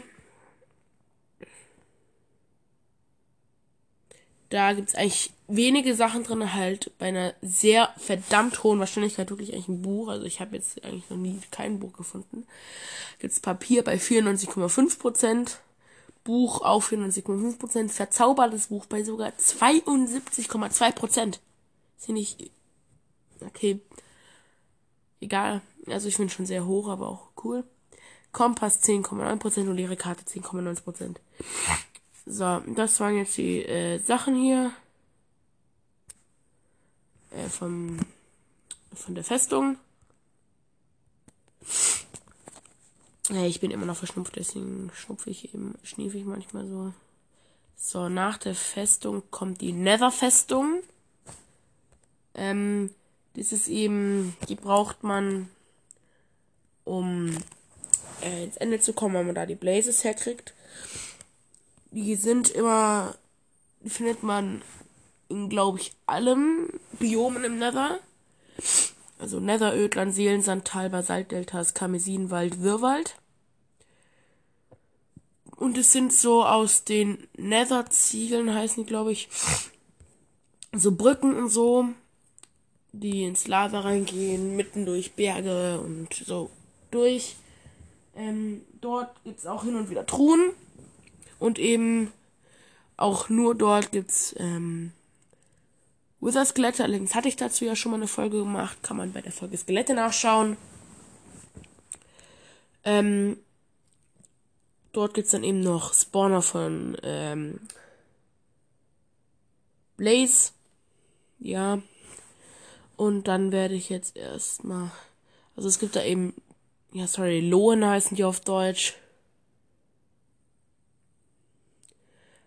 Da 4.51 4.73
gibt's 4.73 4.95
eigentlich 4.95 5.33
wenige 5.49 5.95
Sachen 5.95 6.23
drin, 6.23 6.55
halt 6.55 6.93
bei 6.99 7.07
einer 7.07 7.35
sehr 7.43 7.93
verdammt 7.97 8.63
hohen 8.63 8.79
Wahrscheinlichkeit 8.79 9.31
wirklich 9.31 9.53
eigentlich 9.53 9.69
ein 9.69 9.83
Buch. 9.83 10.09
Also 10.09 10.27
ich 10.27 10.41
habe 10.41 10.57
jetzt 10.57 10.85
eigentlich 10.85 11.11
noch 11.11 11.17
nie 11.17 11.41
kein 11.51 11.81
Buch 11.81 11.93
gefunden. 11.93 12.47
Gibt's 13.19 13.41
Papier 13.41 13.83
bei 13.83 13.97
94,5%, 13.97 15.57
Buch 16.23 16.63
auf 16.63 16.93
94,5%, 16.93 17.91
verzaubertes 17.91 18.69
Buch 18.69 18.87
bei 18.87 19.03
sogar 19.03 19.31
72,2%. 19.31 21.27
Ist 21.29 21.41
hier 22.07 22.15
nicht. 22.15 22.51
Okay. 23.41 23.81
Egal. 25.21 25.63
Also 25.89 26.09
ich 26.09 26.17
finde 26.17 26.33
schon 26.33 26.47
sehr 26.47 26.67
hoch, 26.67 26.89
aber 26.89 27.09
auch 27.09 27.29
cool. 27.45 27.65
Kompass 28.33 28.83
10,9% 28.83 29.69
und 29.69 29.77
leere 29.77 29.97
Karte 29.97 30.25
10,9%. 30.25 31.17
So, 32.27 32.61
das 32.75 33.01
waren 33.01 33.17
jetzt 33.17 33.37
die 33.37 33.65
äh, 33.65 33.99
Sachen 33.99 34.35
hier. 34.35 34.73
Äh, 37.31 37.49
vom, 37.49 37.99
von 38.95 39.15
der 39.15 39.25
Festung. 39.25 39.77
Äh, 43.31 43.47
ich 43.47 43.61
bin 43.61 43.71
immer 43.71 43.87
noch 43.87 43.97
verschnupft, 43.97 44.37
deswegen 44.37 44.91
schnupfe 44.95 45.31
ich 45.31 45.53
eben, 45.53 45.75
schniefe 45.83 46.19
ich 46.19 46.25
manchmal 46.25 46.67
so. 46.67 46.93
So, 47.77 48.09
nach 48.09 48.39
der 48.39 48.55
Festung 48.55 49.23
kommt 49.31 49.61
die 49.61 49.73
Nether-Festung. 49.73 50.83
Ähm, 52.35 52.91
das 53.35 53.53
ist 53.53 53.69
eben, 53.69 54.37
die 54.49 54.55
braucht 54.55 55.03
man 55.03 55.51
um 56.85 57.37
äh, 58.23 58.45
ins 58.45 58.57
Ende 58.57 58.81
zu 58.81 58.93
kommen, 58.93 59.15
wenn 59.15 59.27
man 59.27 59.35
da 59.35 59.47
die 59.47 59.55
Blazes 59.55 60.05
herkriegt. 60.05 60.55
Die 61.91 62.17
sind 62.17 62.51
immer, 62.51 63.15
die 63.81 63.91
findet 63.91 64.23
man 64.23 64.63
in, 65.29 65.49
glaube 65.49 65.79
ich, 65.79 65.93
allem 66.07 66.69
Biomen 66.99 67.45
im 67.45 67.59
Nether. 67.59 67.99
Also 69.19 69.41
Nether, 69.41 69.77
Ödland, 69.77 70.15
Seelensand, 70.15 70.65
Tal, 70.65 70.91
Basaltdeltas, 70.91 71.75
Karmesinwald, 71.75 72.61
Wirrwald. 72.63 73.17
Und 75.57 75.79
es 75.79 75.93
sind 75.93 76.13
so 76.13 76.45
aus 76.45 76.85
den 76.85 77.29
Nether-Ziegeln, 77.37 78.53
heißen 78.53 78.85
die, 78.85 78.89
glaube 78.89 79.13
ich, 79.13 79.29
so 80.73 80.93
Brücken 80.93 81.35
und 81.37 81.49
so, 81.49 81.89
die 82.93 83.25
ins 83.25 83.47
Lava 83.47 83.81
reingehen, 83.81 84.57
mitten 84.57 84.85
durch 84.85 85.13
Berge 85.13 85.81
und 85.81 86.13
so 86.13 86.51
durch. 86.95 87.37
Ähm, 88.17 88.63
dort 88.81 89.23
gibt 89.25 89.41
es 89.41 89.47
auch 89.47 89.65
hin 89.65 89.77
und 89.77 89.91
wieder 89.91 90.07
Truhen. 90.07 90.53
Und 91.39 91.59
eben 91.59 92.13
auch 92.97 93.29
nur 93.29 93.55
dort 93.55 93.93
gibt 93.93 94.11
es 94.11 94.35
ähm, 94.39 94.93
Wither-Skelette. 96.21 96.85
Allerdings 96.85 97.15
hatte 97.15 97.29
ich 97.29 97.37
dazu 97.37 97.65
ja 97.65 97.77
schon 97.77 97.91
mal 97.91 97.99
eine 97.99 98.07
Folge 98.07 98.39
gemacht. 98.39 98.83
Kann 98.83 98.97
man 98.97 99.13
bei 99.13 99.21
der 99.21 99.33
Folge 99.33 99.59
Skelette 99.59 99.95
nachschauen. 99.95 100.57
Ähm, 102.85 103.39
dort 104.93 105.15
gibt 105.15 105.27
es 105.27 105.33
dann 105.33 105.45
eben 105.45 105.61
noch 105.61 105.93
Spawner 105.93 106.43
von 106.43 106.97
ähm, 107.03 107.61
Blaze. 109.97 110.53
Ja. 111.41 111.81
Und 112.97 113.27
dann 113.27 113.51
werde 113.53 113.75
ich 113.75 113.89
jetzt 113.89 114.17
erstmal. 114.17 114.93
Also 115.57 115.69
es 115.69 115.79
gibt 115.79 115.97
da 115.97 116.03
eben 116.03 116.35
ja, 116.95 117.09
sorry, 117.09 117.41
Lohen 117.41 117.85
heißen 117.85 118.17
die 118.17 118.23
auf 118.25 118.39
Deutsch. 118.41 118.95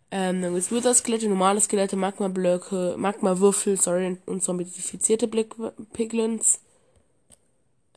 Ähm, 0.09 0.41
dann 0.41 0.53
gibt's 0.53 0.71
Wither-Skelette, 0.71 1.27
normale 1.27 1.59
Skelette, 1.59 1.97
Magma-Blöcke, 1.97 2.95
Magma-Würfel, 2.97 3.79
sorry, 3.79 4.17
und 4.25 4.41
zombifizierte 4.41 5.27
Piglins. 5.27 6.61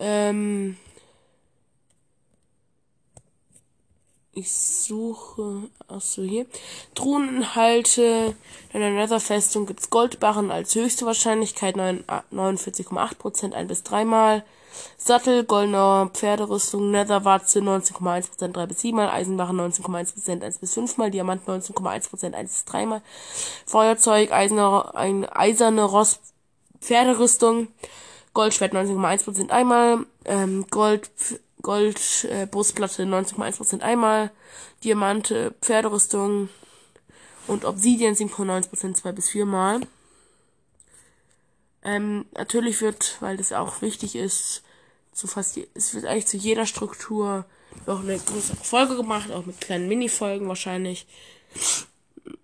Ähm, 0.01 0.77
ich 4.33 4.53
suche, 4.53 5.69
achso 5.87 6.23
hier. 6.23 6.47
Truheninhalte 6.97 8.35
in 8.73 8.81
der 8.81 8.91
Netherfestung 8.91 9.67
gibt's 9.67 9.89
Goldbarren 9.91 10.51
als 10.51 10.75
höchste 10.75 11.07
Wahrscheinlichkeit 11.07 11.77
49,8%, 11.77 13.53
ein 13.53 13.69
bis 13.69 13.85
dreimal. 13.85 14.45
Sattel, 14.97 15.45
goldener 15.45 16.11
Pferderüstung, 16.13 16.91
Netherwarze 16.91 17.61
19,1%, 17.61 18.53
3 18.53 18.67
bis 18.67 18.81
7 18.81 18.97
mal, 18.97 19.11
Eisenbarren 19.11 19.61
19,1%, 19.61 20.43
1 20.43 20.59
bis 20.59 20.75
5 20.75 20.97
mal, 20.97 21.11
Diamant 21.11 21.47
19,1%, 21.47 22.33
1 22.35 22.51
bis 22.51 22.65
3 22.65 22.87
mal, 22.87 23.03
Feuerzeug, 23.67 24.33
eiserne, 24.33 24.95
ein, 24.95 25.25
eiserne 25.27 25.85
Ross, 25.85 26.21
Pferderüstung, 26.81 27.69
Goldschwert 28.33 28.75
19,1% 28.75 29.51
einmal, 29.51 30.07
ähm, 30.25 30.67
Gold, 30.71 31.11
Gold, 31.63 32.25
äh, 32.31 32.47
Brustplatte 32.47 33.03
19,1% 33.05 33.83
einmal, 33.83 34.31
Diamante, 34.85 35.55
Pferderüstung 35.61 36.49
und 37.47 37.65
Obsidian 37.65 38.15
7,9% 38.15 38.95
2 38.95 39.13
bis 39.13 39.29
4 39.31 39.47
mal. 39.47 39.81
Ähm, 41.83 42.27
natürlich 42.37 42.81
wird, 42.81 43.17
weil 43.21 43.37
das 43.37 43.53
auch 43.53 43.83
wichtig 43.83 44.15
ist, 44.15 44.63
zu 45.13 45.27
fast, 45.27 45.57
je, 45.57 45.67
es 45.75 45.95
wird 45.95 46.05
eigentlich 46.05 46.27
zu 46.27 46.37
jeder 46.37 46.67
Struktur 46.67 47.45
noch 47.87 48.01
eine 48.01 48.19
größere 48.19 48.57
Folge 48.57 48.97
gemacht, 48.97 49.31
auch 49.31 49.47
mit 49.47 49.61
kleinen 49.61 49.89
Mini-Folgen 49.89 50.49
wahrscheinlich. 50.49 51.07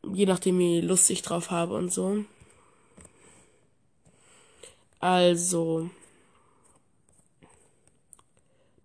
Je 0.02 0.26
nachdem, 0.26 0.58
wie 0.58 0.80
Lust 0.80 1.10
ich 1.10 1.22
drauf 1.22 1.50
habe 1.50 1.74
und 1.74 1.92
so. 1.92 2.24
Also. 5.00 5.90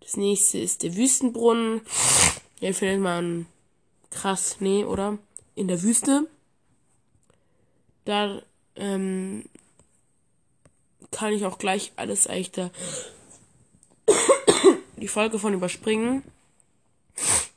Das 0.00 0.16
nächste 0.16 0.58
ist 0.58 0.82
der 0.82 0.94
Wüstenbrunnen. 0.96 1.80
Hier 2.60 2.74
findet 2.74 3.00
man 3.00 3.46
krass, 4.10 4.56
nee, 4.60 4.84
oder? 4.84 5.18
In 5.54 5.68
der 5.68 5.82
Wüste. 5.82 6.28
Da 8.04 8.42
ähm, 8.76 9.44
kann 11.12 11.32
ich 11.32 11.44
auch 11.44 11.58
gleich 11.58 11.92
alles 11.96 12.26
eigentlich 12.26 12.50
da 12.50 12.70
die 15.02 15.08
Folge 15.08 15.38
von 15.38 15.52
überspringen. 15.52 16.22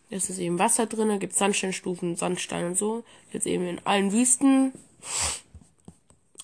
Es 0.09 0.29
ist 0.29 0.39
eben 0.39 0.59
Wasser 0.59 0.87
drin, 0.87 1.09
da 1.09 1.17
gibt 1.17 1.35
Sandsteinstufen, 1.35 2.15
Sandstein 2.15 2.65
und 2.65 2.77
so. 2.77 3.03
Jetzt 3.31 3.45
eben 3.45 3.67
in 3.67 3.85
allen 3.85 4.11
Wüsten. 4.11 4.73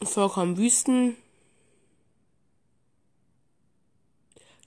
Vollkommen 0.03 0.57
Wüsten. 0.57 1.15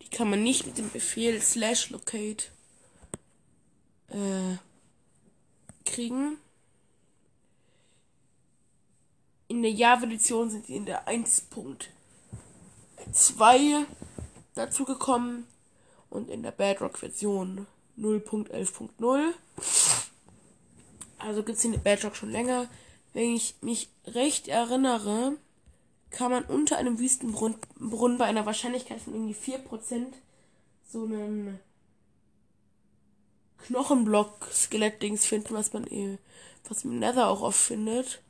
Die 0.02 0.08
kann 0.08 0.30
man 0.30 0.42
nicht 0.42 0.66
mit 0.66 0.78
dem 0.78 0.90
Befehl 0.90 1.40
slash 1.40 1.90
locate 1.90 2.46
äh, 4.08 4.56
kriegen. 5.84 6.38
In 9.48 9.62
der 9.62 9.72
Java-Edition 9.72 10.50
sind 10.50 10.68
die 10.68 10.76
in 10.76 10.86
der 10.86 11.06
1.2 13.12 13.87
dazugekommen 14.54 15.46
und 16.11 16.30
in 16.30 16.42
der 16.42 16.52
Bedrock-Version 16.52 17.66
0.11.0. 17.99 19.32
Also 21.18 21.42
gibt 21.42 21.58
es 21.58 21.62
der 21.62 21.78
Bedrock 21.78 22.16
schon 22.16 22.30
länger. 22.30 22.68
Wenn 23.12 23.34
ich 23.34 23.56
mich 23.61 23.88
recht 24.06 24.49
erinnere, 24.49 25.37
kann 26.11 26.30
man 26.30 26.44
unter 26.44 26.76
einem 26.76 26.99
Wüstenbrunnen 26.99 28.18
bei 28.18 28.25
einer 28.25 28.46
Wahrscheinlichkeit 28.46 29.00
von 29.00 29.14
irgendwie 29.14 29.34
4% 29.34 30.06
so 30.88 31.04
einen 31.04 31.58
Knochenblock-Skelett-Dings 33.66 35.26
finden, 35.26 35.55
was 35.55 35.72
man 35.72 35.87
eh, 35.87 36.18
was 36.68 36.85
im 36.85 36.98
Nether 36.98 37.29
auch 37.29 37.42
oft 37.42 37.59
findet. 37.59 38.20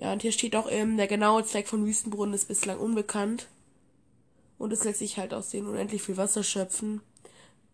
Ja, 0.00 0.14
und 0.14 0.22
hier 0.22 0.32
steht 0.32 0.56
auch 0.56 0.70
eben, 0.70 0.96
der 0.96 1.06
genaue 1.06 1.44
Zweck 1.44 1.68
von 1.68 1.84
Wüstenbrunnen 1.84 2.34
ist 2.34 2.48
bislang 2.48 2.78
unbekannt. 2.78 3.48
Und 4.56 4.72
es 4.72 4.82
lässt 4.84 5.00
sich 5.00 5.18
halt 5.18 5.34
aus 5.34 5.50
denen 5.50 5.68
unendlich 5.68 6.02
viel 6.02 6.16
Wasser 6.16 6.42
schöpfen. 6.42 7.02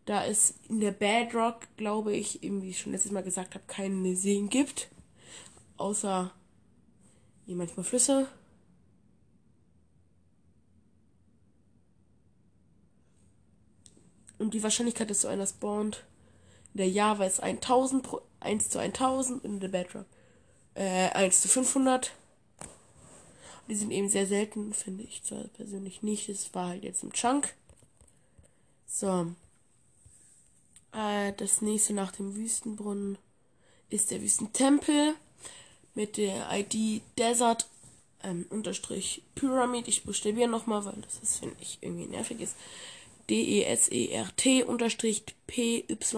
Da 0.06 0.24
es 0.26 0.54
in 0.68 0.80
der 0.80 0.90
Bedrock, 0.90 1.60
glaube 1.76 2.12
ich, 2.12 2.42
eben 2.42 2.62
wie 2.62 2.70
ich 2.70 2.80
schon 2.80 2.90
letztes 2.90 3.12
Mal 3.12 3.22
gesagt 3.22 3.54
habe, 3.54 3.64
keine 3.68 4.16
Seen 4.16 4.48
gibt. 4.48 4.88
Außer 5.76 6.32
hier 7.44 7.54
manchmal 7.54 7.84
Flüsse. 7.84 8.26
Und 14.38 14.52
die 14.52 14.64
Wahrscheinlichkeit, 14.64 15.10
dass 15.10 15.20
so 15.20 15.28
einer 15.28 15.46
spawnt, 15.46 16.04
in 16.74 16.78
der 16.78 16.90
Java 16.90 17.24
ist 17.24 17.40
1000 17.40 18.02
pro, 18.02 18.20
1 18.40 18.68
zu 18.68 18.80
1000 18.80 19.44
und 19.44 19.54
in 19.54 19.60
der 19.60 19.68
Bedrock 19.68 20.06
äh, 20.76 21.10
1 21.10 21.40
zu 21.40 21.48
500. 21.48 22.12
Und 22.60 22.68
die 23.68 23.76
sind 23.76 23.90
eben 23.90 24.08
sehr 24.08 24.26
selten, 24.26 24.72
finde 24.72 25.02
ich 25.04 25.22
zwar 25.24 25.44
persönlich 25.48 26.02
nicht. 26.02 26.28
Das 26.28 26.54
war 26.54 26.68
halt 26.68 26.84
jetzt 26.84 27.02
im 27.02 27.12
Chunk. 27.12 27.54
So. 28.86 29.32
Äh, 30.92 31.32
das 31.36 31.62
nächste 31.62 31.92
nach 31.94 32.12
dem 32.12 32.36
Wüstenbrunnen 32.36 33.18
ist 33.90 34.10
der 34.10 34.22
Wüstentempel 34.22 35.14
mit 35.94 36.16
der 36.16 36.48
ID 36.52 37.02
Desert 37.18 37.66
ähm, 38.22 38.46
unterstrich 38.50 39.22
Pyramid. 39.34 39.88
Ich 39.88 40.04
buchstabiere 40.04 40.48
nochmal, 40.48 40.84
weil 40.84 41.00
das 41.02 41.18
ist, 41.22 41.38
finde 41.38 41.56
ich, 41.60 41.78
irgendwie 41.80 42.06
nervig 42.06 42.40
ist. 42.40 42.54
D-E-S-E-R-T 43.28 44.62
unterstrich 44.64 45.24
P-Y-R-A-M-I-D. 45.46 46.12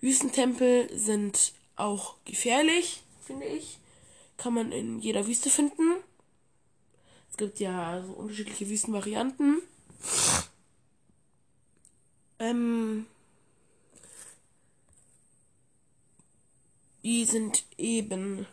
Wüstentempel 0.00 0.88
sind 0.96 1.52
auch 1.80 2.16
gefährlich, 2.24 3.02
finde 3.22 3.46
ich. 3.46 3.78
Kann 4.36 4.54
man 4.54 4.72
in 4.72 5.00
jeder 5.00 5.26
Wüste 5.26 5.50
finden. 5.50 5.96
Es 7.30 7.36
gibt 7.36 7.60
ja 7.60 8.02
so 8.02 8.12
unterschiedliche 8.12 8.68
Wüstenvarianten. 8.68 9.62
Ähm, 12.38 13.06
Die 17.02 17.24
sind 17.24 17.64
eben, 17.78 18.46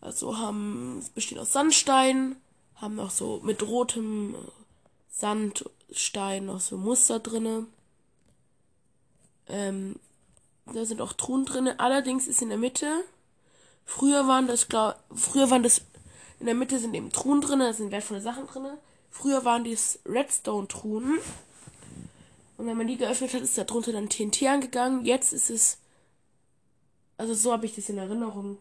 also 0.00 0.38
haben, 0.38 1.04
bestehen 1.14 1.38
aus 1.38 1.52
Sandstein, 1.52 2.36
haben 2.74 2.98
auch 2.98 3.10
so 3.10 3.40
mit 3.44 3.62
rotem 3.62 4.34
Sandstein 5.10 6.46
noch 6.46 6.60
so 6.60 6.76
Muster 6.76 7.20
drinne. 7.20 7.66
Ähm, 9.46 10.00
da 10.72 10.84
sind 10.84 11.00
auch 11.00 11.12
Truhen 11.12 11.44
drinne. 11.44 11.78
Allerdings 11.80 12.26
ist 12.26 12.42
in 12.42 12.48
der 12.48 12.58
Mitte, 12.58 13.04
früher 13.84 14.26
waren 14.26 14.46
das, 14.46 14.68
glaub, 14.68 14.96
früher 15.14 15.50
waren 15.50 15.62
das, 15.62 15.82
in 16.40 16.46
der 16.46 16.54
Mitte 16.54 16.78
sind 16.78 16.94
eben 16.94 17.12
Truhen 17.12 17.40
drinne, 17.40 17.66
da 17.66 17.72
sind 17.72 17.90
wertvolle 17.90 18.20
Sachen 18.20 18.46
drinne. 18.46 18.78
Früher 19.10 19.44
waren 19.44 19.64
dies 19.64 20.00
Redstone-Truhen. 20.06 21.18
Und 22.56 22.66
wenn 22.66 22.76
man 22.76 22.86
die 22.86 22.96
geöffnet 22.96 23.34
hat, 23.34 23.42
ist 23.42 23.58
da 23.58 23.64
drunter 23.64 23.92
dann 23.92 24.08
TNT 24.08 24.42
angegangen. 24.44 25.04
Jetzt 25.04 25.32
ist 25.32 25.50
es 25.50 25.78
also 27.16 27.34
so 27.34 27.52
habe 27.52 27.66
ich 27.66 27.74
das 27.74 27.88
in 27.88 27.98
Erinnerung. 27.98 28.58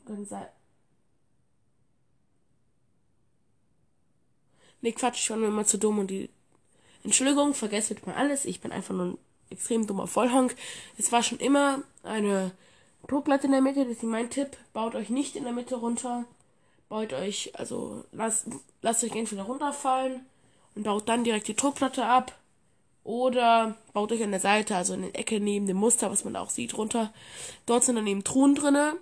Nee, 4.82 4.92
Quatsch, 4.92 5.24
ich 5.24 5.30
war 5.30 5.38
nur 5.38 5.48
immer 5.48 5.66
zu 5.66 5.78
dumm 5.78 6.00
und 6.00 6.08
die. 6.08 6.30
Entschuldigung, 7.04 7.54
vergesst 7.54 7.90
bitte 7.90 8.06
mal 8.06 8.16
alles. 8.16 8.46
Ich 8.46 8.62
bin 8.62 8.72
einfach 8.72 8.94
nur 8.94 9.06
ein 9.06 9.18
extrem 9.50 9.88
dummer 9.88 10.08
Vollhonk. 10.08 10.56
Es 10.98 11.12
war 11.12 11.24
schon 11.24 11.40
immer 11.40 11.84
eine 12.04 12.52
Druckplatte 13.08 13.48
in 13.48 13.52
der 13.52 13.62
Mitte, 13.62 13.86
das 13.86 13.98
ist 13.98 14.04
mein 14.04 14.30
Tipp. 14.30 14.58
Baut 14.74 14.96
euch 14.96 15.10
nicht 15.10 15.36
in 15.36 15.44
der 15.44 15.54
Mitte 15.54 15.76
runter. 15.76 16.26
Baut 16.90 17.14
euch, 17.14 17.52
also 17.56 18.06
lasst, 18.12 18.48
lasst 18.82 19.04
euch 19.04 19.16
entweder 19.16 19.44
runterfallen 19.44 20.26
und 20.76 20.84
baut 20.84 21.10
dann 21.10 21.24
direkt 21.24 21.48
die 21.48 21.56
Druckplatte 21.56 22.06
ab. 22.06 22.38
Oder 23.04 23.76
baut 23.92 24.12
euch 24.14 24.24
an 24.24 24.32
der 24.32 24.40
Seite, 24.40 24.78
also 24.78 24.94
in 24.94 25.02
der 25.02 25.20
Ecke 25.20 25.40
neben 25.40 25.68
dem 25.68 25.78
Muster, 25.78 26.10
was 26.10 26.24
man 26.24 26.38
auch 26.38 26.50
sieht, 26.50 26.78
runter. 26.78 27.14
Dort 27.66 27.84
sind 27.84 27.98
dann 27.98 28.08
eben 28.08 28.24
Truhen 28.24 28.56
drinne. 28.56 28.96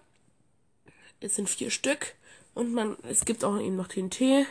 Es 1.20 1.36
sind 1.36 1.50
vier 1.50 1.70
Stück. 1.70 2.16
Und 2.56 2.74
man, 2.74 2.98
es 3.04 3.26
gibt 3.26 3.44
auch 3.44 3.60
eben 3.60 3.76
noch 3.76 3.88
TNT. 3.88 4.48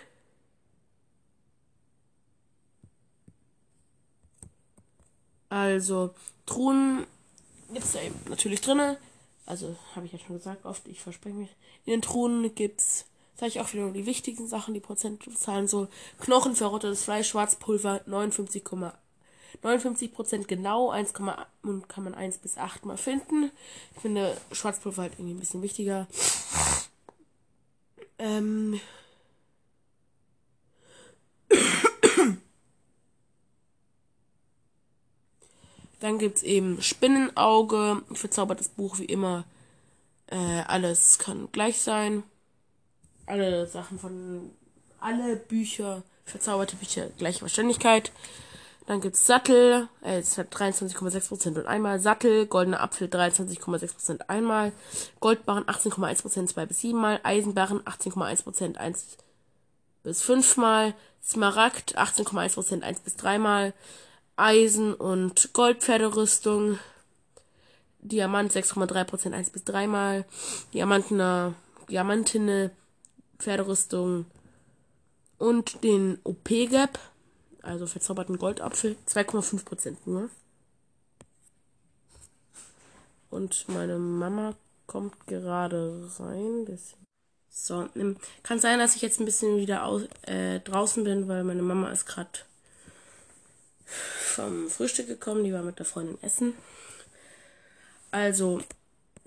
Also, 5.50 6.14
Truhen 6.46 7.06
gibt 7.72 7.84
es 7.84 7.92
da 7.92 8.00
eben 8.00 8.18
natürlich 8.28 8.62
drinne. 8.62 8.96
Also, 9.44 9.76
habe 9.94 10.06
ich 10.06 10.12
ja 10.12 10.18
schon 10.18 10.36
gesagt, 10.36 10.64
oft, 10.64 10.88
ich 10.88 11.00
verspreche 11.00 11.36
mich. 11.36 11.50
In 11.84 11.92
den 11.92 12.02
Truhen 12.02 12.54
gibt's, 12.54 13.04
sage 13.34 13.48
ich 13.48 13.60
auch 13.60 13.72
wieder 13.72 13.82
nur 13.82 13.92
die 13.92 14.06
wichtigen 14.06 14.48
Sachen, 14.48 14.72
die 14.72 14.80
Prozentzahlen, 14.80 15.68
so 15.68 15.88
Knochen, 16.20 16.56
verrottetes 16.56 17.04
Fleisch, 17.04 17.28
Schwarzpulver, 17.28 18.00
59,8 18.06 18.92
59% 19.62 20.46
genau, 20.46 20.90
1, 20.90 21.12
kann 21.12 21.34
man 21.64 22.14
1 22.14 22.38
bis 22.38 22.56
8 22.56 22.86
mal 22.86 22.96
finden. 22.96 23.50
Ich 23.94 24.02
finde 24.02 24.36
Schwarzpulver 24.52 25.02
halt 25.02 25.14
irgendwie 25.14 25.34
ein 25.34 25.40
bisschen 25.40 25.62
wichtiger. 25.62 26.06
Ähm, 28.18 28.80
Dann 36.00 36.18
gibt 36.18 36.38
es 36.38 36.42
eben 36.42 36.80
Spinnenauge, 36.82 38.02
verzaubertes 38.12 38.68
Buch 38.68 38.98
wie 38.98 39.04
immer. 39.04 39.44
Äh, 40.26 40.62
alles 40.66 41.18
kann 41.18 41.48
gleich 41.52 41.80
sein. 41.80 42.22
Alle 43.26 43.66
Sachen 43.66 43.98
von 43.98 44.50
alle 44.98 45.36
Bücher, 45.36 46.02
verzauberte 46.24 46.76
Bücher, 46.76 47.08
gleiche 47.18 47.42
Wahrscheinlichkeit. 47.42 48.12
Dann 48.86 49.00
gibt 49.00 49.14
es 49.14 49.26
Sattel, 49.26 49.88
äh, 50.02 50.18
es 50.18 50.36
hat 50.38 50.54
23,6% 50.54 51.58
und 51.58 51.66
einmal. 51.66 52.00
Sattel, 52.00 52.46
goldener 52.46 52.80
Apfel 52.80 53.08
23,6% 53.08 54.22
einmal. 54.28 54.72
Goldbarren 55.20 55.64
18,1% 55.64 56.48
2 56.48 56.66
bis 56.66 56.80
7 56.80 56.98
mal. 56.98 57.20
Eisenbarren 57.22 57.80
18,1% 57.82 58.76
1 58.76 59.04
bis 60.02 60.22
5 60.22 60.56
mal. 60.56 60.94
Smaragd 61.22 61.98
18,1% 61.98 62.82
1 62.82 63.00
bis 63.00 63.16
3 63.16 63.38
mal. 63.38 63.74
Eisen- 64.40 64.94
und 64.94 65.53
Goldpferderüstung. 65.53 66.79
Diamant 68.00 68.53
6,3% 68.53 69.33
1 69.33 69.50
bis 69.50 69.64
3 69.64 69.87
mal. 69.87 70.24
Diamantene, 70.72 71.55
Diamantine 71.88 72.70
Pferderüstung 73.38 74.26
und 75.38 75.83
den 75.83 76.18
OP-Gap, 76.24 76.98
also 77.62 77.87
verzauberten 77.87 78.38
Goldapfel, 78.38 78.96
2,5% 79.07 79.96
nur. 80.05 80.29
Und 83.31 83.68
meine 83.68 83.98
Mama 83.98 84.55
kommt 84.87 85.26
gerade 85.26 86.09
rein. 86.18 86.79
So, 87.48 87.88
kann 88.42 88.59
sein, 88.59 88.79
dass 88.79 88.96
ich 88.96 89.03
jetzt 89.03 89.20
ein 89.20 89.24
bisschen 89.24 89.57
wieder 89.57 89.85
aus, 89.85 90.03
äh, 90.22 90.61
draußen 90.61 91.05
bin, 91.05 91.29
weil 91.29 91.44
meine 91.44 91.62
Mama 91.62 91.90
ist 91.90 92.07
gerade 92.07 92.31
vom 93.90 94.68
Frühstück 94.68 95.07
gekommen. 95.07 95.44
Die 95.44 95.53
war 95.53 95.62
mit 95.62 95.79
der 95.79 95.87
Freundin 95.87 96.18
essen. 96.22 96.55
Also, 98.11 98.61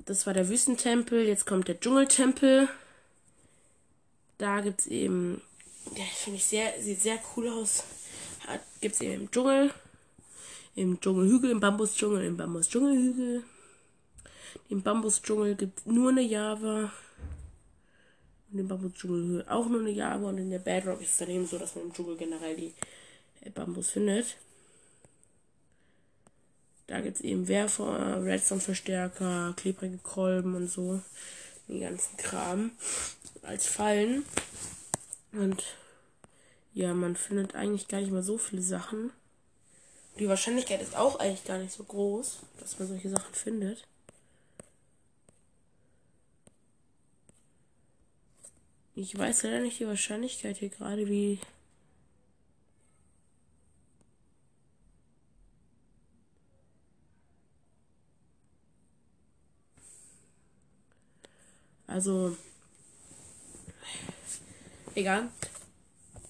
das 0.06 0.26
war 0.26 0.34
der 0.34 0.49
Wüstentempel. 0.49 1.26
Jetzt 1.26 1.45
kommt 1.45 1.67
der 1.67 1.80
Dschungeltempel. 1.80 2.67
Da 4.38 4.62
gibt 4.62 4.82
es 4.82 4.88
eben 4.88 5.41
ja, 5.91 6.04
finde 6.06 6.38
ich 6.38 6.45
sehr, 6.45 6.73
sieht 6.82 7.02
sehr 7.02 7.19
cool 7.36 7.49
aus. 7.49 7.84
Gibt 8.82 8.95
es 8.95 9.02
eben 9.02 9.13
im 9.13 9.32
Dschungel, 9.32 9.71
im 10.76 10.99
Dschungelhügel, 10.99 11.52
im 11.52 11.60
Bambusdschungel, 11.60 12.26
im 12.26 12.38
Bambusdschungelhügel. 12.38 13.43
Im 14.69 14.82
Bambusdschungel 14.82 15.56
gibt 15.56 15.80
es 15.80 15.86
nur 15.86 16.10
eine 16.10 16.21
Java. 16.21 16.91
Und 18.52 18.60
im 18.60 18.67
Bambusdschungel 18.67 19.45
auch 19.47 19.67
nur 19.67 19.82
eine 19.82 19.91
Java. 19.91 20.30
Und 20.30 20.38
in 20.38 20.49
der 20.49 20.60
Bedrock 20.60 21.02
ist 21.02 21.12
es 21.12 21.17
dann 21.17 21.30
eben 21.30 21.45
so, 21.45 21.58
dass 21.58 21.76
man 21.76 21.86
im 21.86 21.93
Dschungel 21.93 22.17
generell 22.17 22.56
die 22.56 22.73
Bambus 23.54 23.91
findet. 23.91 24.38
Da 26.93 27.01
gibt 27.01 27.15
es 27.15 27.23
eben 27.23 27.47
Werfer, 27.47 28.23
Redstone-Verstärker, 28.23 29.56
klebrige 29.58 29.97
Kolben 29.97 30.53
und 30.53 30.67
so. 30.67 31.01
Den 31.67 31.82
ganzen 31.82 32.17
Kram 32.17 32.69
als 33.41 33.65
Fallen. 33.65 34.23
Und 35.32 35.63
ja, 36.75 36.93
man 36.93 37.15
findet 37.15 37.56
eigentlich 37.56 37.88
gar 37.88 37.99
nicht 37.99 38.12
mal 38.12 38.21
so 38.21 38.38
viele 38.38 38.62
Sachen. 38.62 39.10
Die 40.19 40.27
Wahrscheinlichkeit 40.27 40.84
ist 40.84 40.95
auch 40.95 41.17
eigentlich 41.17 41.45
gar 41.45 41.58
nicht 41.58 41.73
so 41.73 41.84
groß, 41.84 42.41
dass 42.60 42.77
man 42.77 42.88
solche 42.88 43.10
Sachen 43.10 43.34
findet. 43.34 43.88
Ich 48.93 49.17
weiß 49.17 49.41
leider 49.41 49.62
nicht 49.62 49.79
die 49.79 49.88
Wahrscheinlichkeit 49.88 50.58
hier 50.58 50.69
gerade, 50.69 51.08
wie. 51.08 51.39
Also, 61.93 62.36
Egal. 64.95 65.29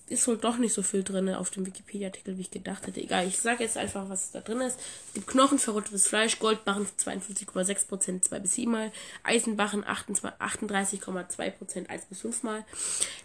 Ist 0.08 0.28
wohl 0.28 0.38
doch 0.38 0.58
nicht 0.58 0.74
so 0.74 0.84
viel 0.84 1.02
drin 1.02 1.30
auf 1.30 1.50
dem 1.50 1.66
Wikipedia-Artikel, 1.66 2.38
wie 2.38 2.42
ich 2.42 2.52
gedacht 2.52 2.86
hätte. 2.86 3.02
Egal, 3.02 3.26
ich 3.26 3.40
sage 3.40 3.64
jetzt 3.64 3.78
einfach, 3.78 4.10
was 4.10 4.32
da 4.32 4.42
drin 4.42 4.60
ist. 4.60 4.78
Es 5.08 5.14
gibt 5.14 5.28
Knochen, 5.28 5.60
verrottetes 5.60 6.08
Fleisch, 6.08 6.40
Goldbarren 6.40 6.86
52,6%, 7.00 8.22
2 8.22 8.40
bis 8.40 8.54
7 8.54 8.70
mal, 8.70 8.92
Eisenbarren 9.24 9.86
38,2%, 9.86 11.88
1 11.88 12.06
bis 12.06 12.22
5 12.22 12.44
mal, 12.44 12.66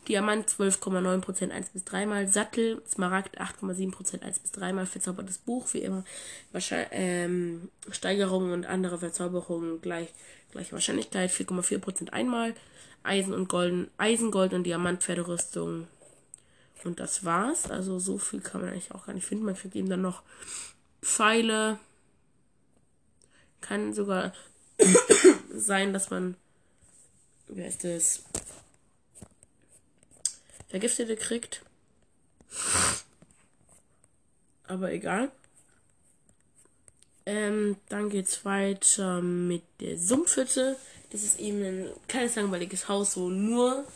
Diamant 0.06 0.48
12,9%, 0.48 1.50
1 1.50 1.70
bis 1.70 1.84
3 1.84 2.06
mal, 2.06 2.28
Sattel, 2.28 2.80
Smaragd 2.88 3.40
8,7%, 3.40 4.22
1 4.22 4.38
bis 4.38 4.52
3 4.52 4.72
mal, 4.72 4.86
verzaubertes 4.86 5.38
Buch, 5.38 5.66
wie 5.72 5.82
immer, 5.82 6.04
ähm, 6.92 7.70
Steigerungen 7.90 8.52
und 8.52 8.66
andere 8.66 8.98
Verzauberungen 8.98 9.80
gleich, 9.80 10.14
gleiche 10.52 10.72
Wahrscheinlichkeit, 10.72 11.32
4,4% 11.32 12.12
einmal, 12.12 12.54
Eisen 13.02 13.34
und 13.34 13.48
Golden, 13.48 13.90
Eisen, 13.98 14.30
Gold 14.30 14.52
und 14.52 14.64
Diamantpferderüstung. 14.64 15.88
Und 16.84 17.00
das 17.00 17.24
war's. 17.24 17.70
Also 17.70 17.98
so 17.98 18.18
viel 18.18 18.40
kann 18.40 18.60
man 18.60 18.70
eigentlich 18.70 18.92
auch 18.92 19.06
gar 19.06 19.12
nicht 19.12 19.26
finden. 19.26 19.44
Man 19.44 19.56
kriegt 19.56 19.74
eben 19.74 19.88
dann 19.88 20.02
noch 20.02 20.22
Pfeile. 21.02 21.78
Kann 23.60 23.92
sogar 23.92 24.32
sein, 25.54 25.92
dass 25.92 26.10
man, 26.10 26.36
wie 27.48 27.64
heißt 27.64 27.84
das, 27.84 28.22
Vergiftete 30.68 31.16
kriegt. 31.16 31.62
Aber 34.66 34.92
egal. 34.92 35.32
Ähm, 37.24 37.76
dann 37.88 38.10
geht's 38.10 38.44
weiter 38.44 39.20
mit 39.20 39.62
der 39.80 39.98
Sumpfhütte. 39.98 40.76
Das 41.10 41.22
ist 41.22 41.38
eben 41.38 41.62
ein 41.62 41.90
kleines 42.06 42.36
langweiliges 42.36 42.88
Haus, 42.88 43.16
wo 43.16 43.28
nur 43.28 43.86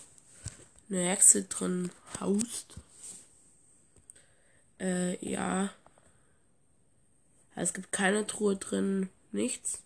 eine 0.93 1.09
Hexe 1.09 1.45
drin 1.45 1.91
haust. 2.21 2.75
Äh, 4.81 5.17
ja. 5.27 5.71
Es 7.55 7.73
gibt 7.75 7.93
keine 7.93 8.27
Truhe 8.27 8.57
drin, 8.57 9.09
nichts. 9.31 9.83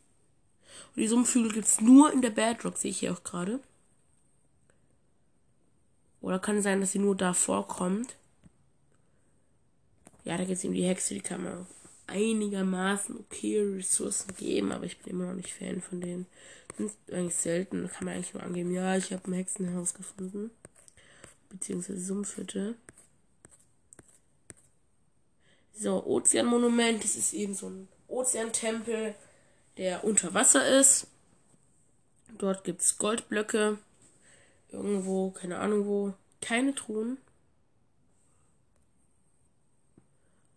Und 0.95 1.03
die 1.03 1.09
Sumpfhügel 1.09 1.53
gibt 1.53 1.67
es 1.67 1.81
nur 1.81 2.13
in 2.13 2.23
der 2.23 2.31
Bedrock, 2.31 2.79
sehe 2.79 2.91
ich 2.91 3.01
hier 3.01 3.13
auch 3.13 3.23
gerade. 3.23 3.61
Oder 6.21 6.39
kann 6.39 6.57
es 6.57 6.65
sein, 6.65 6.81
dass 6.81 6.93
sie 6.93 6.99
nur 6.99 7.17
da 7.17 7.35
vorkommt? 7.35 8.17
Ja, 10.25 10.37
da 10.37 10.45
gibt 10.45 10.59
es 10.59 10.65
eben 10.65 10.75
die 10.75 10.87
Hexe, 10.87 11.15
die 11.15 11.21
kann 11.21 11.45
man 11.45 11.67
einigermaßen 12.09 13.17
okay 13.19 13.61
Ressourcen 13.61 14.35
geben, 14.37 14.73
aber 14.73 14.85
ich 14.85 14.99
bin 14.99 15.13
immer 15.13 15.27
noch 15.27 15.35
nicht 15.35 15.53
Fan 15.53 15.81
von 15.81 16.01
denen. 16.01 16.27
Sind 16.77 16.93
eigentlich 17.13 17.37
selten. 17.37 17.83
Da 17.83 17.89
kann 17.89 18.05
man 18.05 18.15
eigentlich 18.15 18.35
nur 18.35 18.43
angeben, 18.43 18.73
ja, 18.73 18.97
ich 18.97 19.13
habe 19.13 19.31
ein 19.31 19.35
Hexenhaus 19.35 19.95
gefunden. 19.95 20.51
Beziehungsweise 21.59 22.01
Sumpfhütte. 22.01 22.75
So, 25.73 26.05
Ozeanmonument. 26.05 27.03
Das 27.03 27.17
ist 27.17 27.33
eben 27.33 27.55
so 27.55 27.71
ein 27.71 27.89
Ozeantempel, 28.09 29.15
der 29.79 30.05
unter 30.05 30.35
Wasser 30.35 30.79
ist. 30.79 31.07
Dort 32.37 32.65
gibt 32.65 32.83
es 32.83 32.99
Goldblöcke. 32.99 33.79
Irgendwo, 34.71 35.31
keine 35.31 35.59
Ahnung 35.59 35.87
wo. 35.87 36.15
Keine 36.43 36.75
Truhen. 36.75 37.17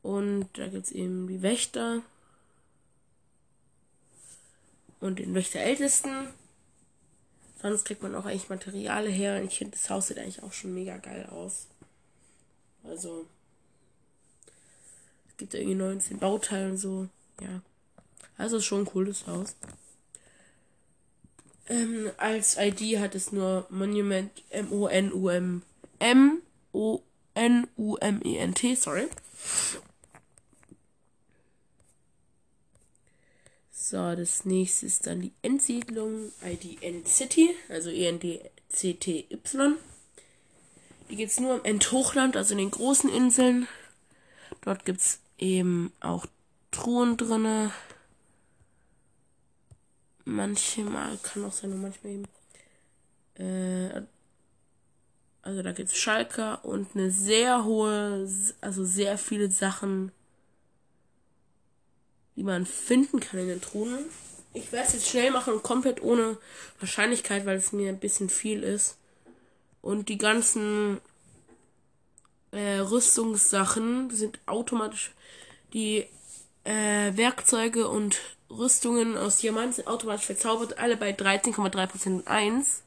Und 0.01 0.49
da 0.57 0.67
gibt 0.67 0.85
es 0.85 0.91
eben 0.91 1.27
die 1.27 1.41
Wächter 1.41 2.01
und 4.99 5.19
den 5.19 5.33
Wächterältesten. 5.33 6.27
Sonst 7.61 7.85
kriegt 7.85 8.01
man 8.01 8.15
auch 8.15 8.25
eigentlich 8.25 8.49
Materialien 8.49 9.13
her. 9.13 9.39
Und 9.39 9.47
ich 9.47 9.57
finde, 9.57 9.77
das 9.77 9.89
Haus 9.89 10.07
sieht 10.07 10.17
eigentlich 10.17 10.43
auch 10.43 10.53
schon 10.53 10.73
mega 10.73 10.97
geil 10.97 11.27
aus. 11.31 11.67
Also, 12.83 13.25
es 15.29 15.37
gibt 15.37 15.53
irgendwie 15.53 15.75
19 15.75 16.19
Bauteile 16.19 16.69
und 16.69 16.77
so. 16.77 17.07
Ja. 17.41 17.61
Also 18.37 18.57
ist 18.57 18.65
schon 18.65 18.81
ein 18.83 18.85
cooles 18.85 19.27
Haus. 19.27 19.55
Ähm, 21.67 22.11
als 22.17 22.57
ID 22.57 22.97
hat 22.99 23.13
es 23.13 23.31
nur 23.31 23.67
Monument 23.69 24.31
M-O-N-U-M. 24.49 25.61
M-O-N-U-M-E-N-T, 25.99 27.05
sorry. 28.75 29.07
So, 33.89 34.15
das 34.15 34.45
nächste 34.45 34.85
ist 34.85 35.07
dann 35.07 35.19
die 35.21 35.31
Endsiedlung, 35.41 36.31
ID 36.45 37.07
City, 37.07 37.55
also 37.69 37.89
E-N-D-C-T-Y. 37.89 39.77
Die 41.09 41.15
geht 41.15 41.29
es 41.29 41.39
nur 41.39 41.55
im 41.55 41.65
Endhochland, 41.65 42.37
also 42.37 42.51
in 42.51 42.59
den 42.59 42.69
großen 42.69 43.09
Inseln. 43.09 43.67
Dort 44.61 44.85
gibt 44.85 44.99
es 45.01 45.19
eben 45.39 45.91
auch 46.01 46.27
Truhen 46.69 47.17
drinne. 47.17 47.71
Manchmal 50.23 51.17
kann 51.23 51.45
auch 51.45 51.53
sein, 51.53 51.81
manchmal 51.81 52.13
eben. 52.13 52.25
Äh, 53.39 54.03
also 55.41 55.63
da 55.63 55.71
gibt 55.71 55.89
es 55.89 55.97
Schalker 55.97 56.63
und 56.63 56.89
eine 56.93 57.09
sehr 57.09 57.65
hohe, 57.65 58.29
also 58.61 58.85
sehr 58.85 59.17
viele 59.17 59.49
Sachen 59.49 60.11
die 62.39 62.45
man 62.45 62.65
finden 62.65 63.19
kann 63.19 63.41
in 63.41 63.49
den 63.49 63.61
Truhen. 63.61 64.05
Ich 64.53 64.71
werde 64.71 64.87
es 64.87 64.93
jetzt 64.93 65.09
schnell 65.09 65.29
machen 65.29 65.55
und 65.55 65.61
komplett 65.61 66.01
ohne 66.01 66.37
Wahrscheinlichkeit, 66.79 67.45
weil 67.45 67.57
es 67.57 67.73
mir 67.73 67.89
ein 67.89 67.99
bisschen 67.99 68.29
viel 68.29 68.63
ist. 68.63 68.95
Und 69.81 70.07
die 70.07 70.17
ganzen 70.17 71.01
äh, 72.51 72.77
Rüstungssachen 72.77 74.09
sind 74.11 74.39
automatisch 74.45 75.11
die 75.73 76.05
äh, 76.63 77.11
Werkzeuge 77.17 77.89
und 77.89 78.21
Rüstungen 78.49 79.17
aus 79.17 79.39
Diamant 79.39 79.75
sind 79.75 79.89
automatisch 79.89 80.27
verzaubert, 80.27 80.77
alle 80.77 80.95
bei 80.95 81.11
13,3% 81.11 82.25
1. 82.25 82.83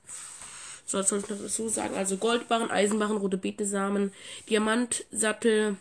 So, 0.87 0.97
das 0.97 1.11
soll 1.11 1.19
ich 1.19 1.29
noch 1.29 1.39
dazu 1.39 1.69
sagen. 1.69 1.95
Also 1.95 2.17
Goldbarren, 2.17 2.71
Eisenbarren, 2.71 3.19
rote 3.19 3.37
Betesamen, 3.37 4.15
Diamantsattel, 4.49 5.77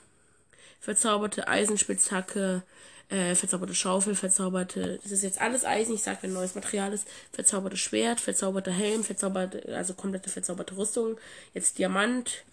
verzauberte 0.81 1.47
Eisenspitzhacke, 1.47 2.63
äh, 3.11 3.35
verzauberte 3.35 3.75
Schaufel, 3.75 4.15
verzauberte, 4.15 4.99
das 5.03 5.11
ist 5.11 5.23
jetzt 5.23 5.41
alles 5.41 5.65
Eisen, 5.65 5.93
ich 5.93 6.03
sag, 6.03 6.23
wenn 6.23 6.33
neues 6.33 6.55
Material 6.55 6.93
ist, 6.93 7.05
verzauberte 7.31 7.77
Schwert, 7.77 8.19
verzauberter 8.19 8.71
Helm, 8.71 9.03
verzauberte, 9.03 9.75
also 9.75 9.93
komplette 9.93 10.29
verzauberte 10.29 10.77
Rüstung, 10.77 11.17
jetzt 11.53 11.77
Diamant, 11.77 12.43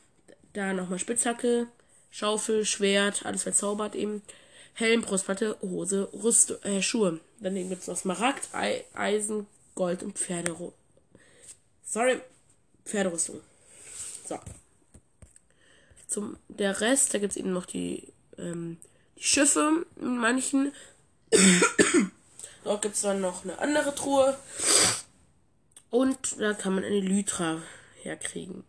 da 0.52 0.72
nochmal 0.72 0.98
Spitzhacke, 0.98 1.68
Schaufel, 2.10 2.64
Schwert, 2.64 3.24
alles 3.24 3.44
verzaubert 3.44 3.94
eben. 3.94 4.22
Helm, 4.74 5.02
Brustplatte, 5.02 5.56
Hose, 5.60 6.08
Rüstung, 6.12 6.62
äh, 6.62 6.82
Schuhe. 6.82 7.20
Daneben 7.40 7.68
gibt 7.68 7.82
es 7.82 7.88
noch 7.88 7.96
Smaragd, 7.96 8.48
Ei, 8.52 8.84
Eisen, 8.94 9.46
Gold 9.74 10.02
und 10.02 10.18
Pferderüstung. 10.18 10.72
Sorry, 11.84 12.20
Pferderüstung. 12.84 13.40
So. 14.26 14.38
Zum, 16.06 16.36
der 16.48 16.80
Rest, 16.80 17.12
da 17.14 17.18
gibt 17.18 17.32
es 17.32 17.36
eben 17.36 17.52
noch 17.52 17.66
die, 17.66 18.12
ähm, 18.38 18.78
die 18.80 18.97
Schiffe 19.18 19.87
in 19.96 20.18
manchen. 20.18 20.72
Dort 22.64 22.83
gibt 22.83 22.94
es 22.94 23.02
dann 23.02 23.20
noch 23.20 23.44
eine 23.44 23.59
andere 23.59 23.94
Truhe. 23.94 24.38
Und 25.90 26.40
da 26.40 26.52
kann 26.54 26.74
man 26.74 26.85
eine 26.85 27.00
Lytra 27.00 27.62
herkriegen. 28.02 28.64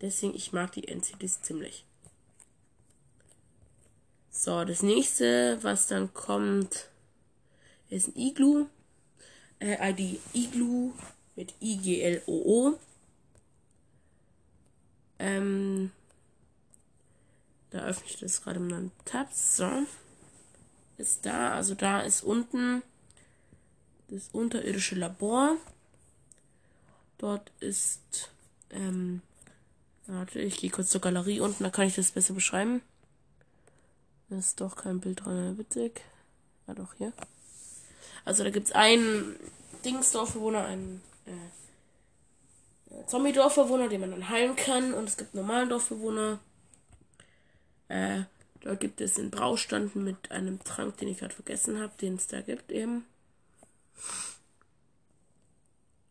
Deswegen, 0.00 0.34
ich 0.34 0.52
mag 0.52 0.72
die 0.72 0.86
NCDs 0.88 1.42
ziemlich. 1.42 1.84
So, 4.30 4.64
das 4.64 4.82
nächste, 4.82 5.58
was 5.62 5.86
dann 5.86 6.12
kommt, 6.12 6.88
ist 7.88 8.08
ein 8.08 8.16
Iglu. 8.16 8.66
Äh, 9.58 9.90
ID 9.90 10.20
Iglu 10.34 10.92
mit 11.36 11.54
I-G-L-O-O. 11.60 12.78
Ähm, 15.18 15.90
da 17.70 17.84
öffne 17.84 18.06
ich 18.06 18.18
das 18.18 18.42
gerade 18.42 18.60
mit 18.60 18.72
einem 18.72 18.92
Tab. 19.04 19.32
So. 19.32 19.70
Ist 20.98 21.26
da, 21.26 21.54
also 21.54 21.74
da 21.74 22.00
ist 22.00 22.22
unten 22.22 22.82
das 24.08 24.28
unterirdische 24.32 24.94
Labor. 24.94 25.56
Dort 27.18 27.50
ist, 27.60 28.30
ähm, 28.70 29.20
warte, 30.06 30.40
ich 30.40 30.58
gehe 30.58 30.70
kurz 30.70 30.90
zur 30.90 31.00
Galerie 31.00 31.40
unten, 31.40 31.64
da 31.64 31.70
kann 31.70 31.86
ich 31.86 31.94
das 31.94 32.12
besser 32.12 32.34
beschreiben. 32.34 32.82
Da 34.28 34.38
ist 34.38 34.60
doch 34.60 34.76
kein 34.76 35.00
Bild 35.00 35.24
dran, 35.24 35.58
witzig. 35.58 36.00
Ja, 36.66 36.74
doch, 36.74 36.94
hier. 36.94 37.12
Also 38.24 38.42
da 38.42 38.50
gibt 38.50 38.66
es 38.68 38.72
einen 38.72 39.36
Dingsdorfbewohner, 39.84 40.64
einen 40.64 41.00
äh, 41.26 41.30
Zombie-Dorfbewohner, 43.06 43.88
den 43.88 44.00
man 44.00 44.10
dann 44.10 44.28
heilen 44.28 44.56
kann. 44.56 44.94
Und 44.94 45.08
es 45.08 45.16
gibt 45.16 45.34
normalen 45.34 45.68
Dorfbewohner. 45.68 46.40
Äh, 47.88 48.22
da 48.60 48.74
gibt 48.74 49.00
es 49.00 49.18
einen 49.18 49.30
Braustanden 49.30 50.02
mit 50.02 50.30
einem 50.30 50.62
Trank, 50.64 50.96
den 50.96 51.08
ich 51.08 51.18
gerade 51.18 51.34
vergessen 51.34 51.80
habe, 51.80 51.92
den 52.00 52.16
es 52.16 52.26
da 52.26 52.40
gibt 52.40 52.72
eben. 52.72 53.04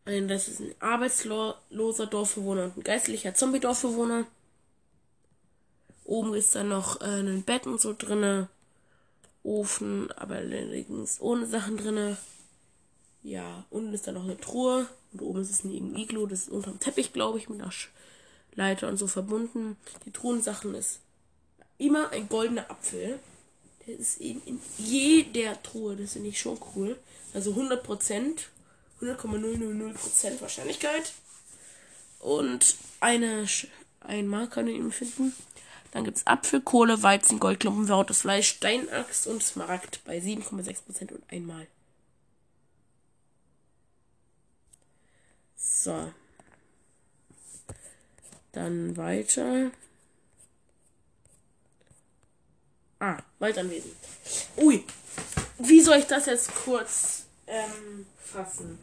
Und 0.06 0.28
das 0.28 0.48
ist 0.48 0.62
ein 0.62 0.76
arbeitsloser 0.80 2.06
Dorfbewohner 2.06 2.66
und 2.66 2.78
ein 2.78 2.84
geistlicher 2.84 3.34
Zombie-Dorfbewohner. 3.34 4.26
Oben 6.06 6.36
ist 6.36 6.56
dann 6.56 6.70
noch 6.70 7.02
äh, 7.02 7.20
ein 7.20 7.44
Bett 7.44 7.66
und 7.66 7.82
so 7.82 7.96
drinne. 7.98 8.48
Ofen, 9.44 10.12
aber 10.14 10.36
allerdings 10.36 11.20
ohne 11.20 11.46
Sachen 11.46 11.78
drinne. 11.78 12.18
Ja, 13.22 13.66
unten 13.70 13.94
ist 13.94 14.08
dann 14.08 14.16
noch 14.16 14.24
eine 14.24 14.38
Truhe. 14.40 14.88
Und 15.14 15.22
oben 15.22 15.42
ist 15.42 15.50
es 15.52 15.64
ein 15.64 15.96
Iglo, 15.96 16.28
das 16.28 16.42
ist 16.42 16.50
unterm 16.50 16.80
Teppich, 16.80 17.12
glaube 17.12 17.40
ich, 17.40 17.50
mit 17.50 17.62
einer 17.62 17.72
Leiter 18.54 18.88
und 18.88 18.98
so 18.98 19.08
verbunden. 19.08 19.78
Die 20.06 20.12
Truhensachen 20.12 20.76
ist 20.76 21.00
immer 21.78 22.12
ein 22.12 22.30
goldener 22.30 22.70
Apfel. 22.70 23.20
Der 23.86 23.98
ist 23.98 24.20
eben 24.20 24.42
in 24.46 24.60
jeder 24.78 25.62
Truhe. 25.62 25.96
Das 25.96 26.14
finde 26.14 26.30
ich 26.30 26.40
schon 26.40 26.60
cool. 26.76 26.98
Also 27.34 27.52
100 27.52 27.84
Prozent. 27.84 28.50
100,000% 29.02 30.42
Wahrscheinlichkeit. 30.42 31.14
Und 32.20 32.76
eine, 33.00 33.46
ein 34.02 34.28
Marker 34.28 34.56
kann 34.56 34.68
ihn 34.68 34.92
finden. 34.92 35.34
Dann 35.92 36.04
gibt 36.04 36.18
es 36.18 36.28
Apfel, 36.28 36.62
Kohle, 36.62 37.04
Weizen, 37.04 37.40
Goldklumpen, 37.40 37.88
verrottes 37.88 38.22
Fleisch, 38.22 38.50
Steinachs 38.50 39.28
und 39.28 39.42
Smaragd 39.42 40.04
bei 40.04 40.18
7,6% 40.18 41.14
und 41.14 41.24
einmal. 41.32 41.68
So. 45.56 46.12
Dann 48.52 48.98
weiter. 48.98 49.72
Ah, 53.00 53.18
Waldanwesen. 53.40 53.92
Ui. 54.58 54.84
Wie 55.58 55.82
soll 55.82 55.98
ich 55.98 56.06
das 56.06 56.26
jetzt 56.26 56.54
kurz 56.54 57.26
ähm, 57.48 58.06
fassen? 58.18 58.78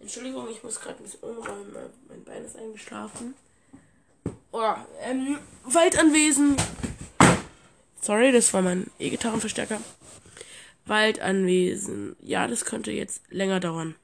Entschuldigung, 0.00 0.48
ich 0.48 0.62
muss 0.62 0.80
gerade 0.80 0.98
ein 0.98 1.02
bisschen 1.02 1.20
umräumen. 1.20 1.74
Mein 2.08 2.24
Bein 2.24 2.44
ist 2.44 2.56
eingeschlafen. 2.56 3.34
Oh, 4.52 4.74
ähm, 5.02 5.38
Waldanwesen. 5.64 6.56
Sorry, 8.00 8.32
das 8.32 8.52
war 8.54 8.62
mein 8.62 8.90
E-Gitarrenverstärker. 8.98 9.80
Waldanwesen. 10.86 12.16
Ja, 12.20 12.46
das 12.46 12.64
könnte 12.64 12.92
jetzt 12.92 13.22
länger 13.30 13.60
dauern. 13.60 13.96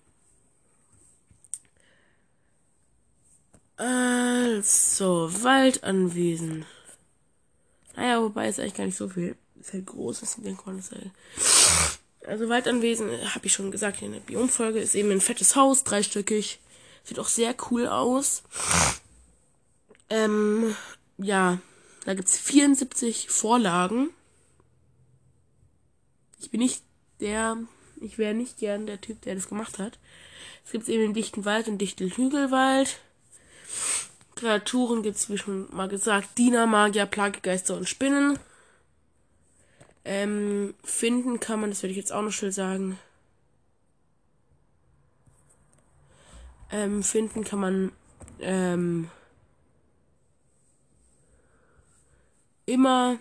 Also, 3.76 5.30
Waldanwesen. 5.42 6.66
Naja, 7.96 8.20
wobei 8.20 8.48
es 8.48 8.58
eigentlich 8.58 8.74
gar 8.74 8.86
nicht 8.86 8.96
so 8.96 9.08
viel 9.08 9.36
Feld 9.64 9.86
groß 9.86 10.22
ist. 10.22 10.44
Den 10.44 10.56
Kornfeld. 10.56 11.10
Also 12.26 12.48
Waldanwesen, 12.48 13.10
habe 13.34 13.46
ich 13.46 13.52
schon 13.52 13.70
gesagt, 13.70 14.02
in 14.02 14.12
der 14.12 14.20
Biomfolge 14.20 14.78
ist 14.78 14.94
eben 14.94 15.10
ein 15.10 15.20
fettes 15.20 15.56
Haus, 15.56 15.84
dreistöckig. 15.84 16.60
Sieht 17.02 17.18
auch 17.18 17.28
sehr 17.28 17.54
cool 17.70 17.86
aus. 17.86 18.42
Ähm, 20.10 20.74
ja, 21.18 21.58
da 22.04 22.14
gibt's 22.14 22.38
74 22.38 23.28
Vorlagen. 23.30 24.10
Ich 26.40 26.50
bin 26.50 26.60
nicht 26.60 26.82
der, 27.20 27.56
ich 28.00 28.18
wäre 28.18 28.34
nicht 28.34 28.58
gern 28.58 28.86
der 28.86 29.00
Typ, 29.00 29.22
der 29.22 29.34
das 29.34 29.48
gemacht 29.48 29.78
hat. 29.78 29.98
Es 30.64 30.72
gibt 30.72 30.88
eben 30.88 31.02
den 31.02 31.14
dichten 31.14 31.44
Wald 31.44 31.68
und 31.68 31.78
dichten 31.78 32.10
Hügelwald. 32.10 33.00
Kreaturen 34.34 35.02
gibt's, 35.02 35.30
wie 35.30 35.38
schon 35.38 35.74
mal 35.74 35.88
gesagt, 35.88 36.36
Diener, 36.38 36.66
Magier, 36.66 37.06
Plagegeister 37.06 37.76
und 37.76 37.88
Spinnen. 37.88 38.38
Ähm, 40.04 40.74
finden 40.84 41.40
kann 41.40 41.60
man, 41.60 41.70
das 41.70 41.82
werde 41.82 41.92
ich 41.92 41.96
jetzt 41.96 42.12
auch 42.12 42.22
noch 42.22 42.32
schnell 42.32 42.52
sagen. 42.52 42.98
Ähm, 46.70 47.02
finden 47.02 47.44
kann 47.44 47.58
man, 47.60 47.92
ähm, 48.40 49.10
immer, 52.66 53.18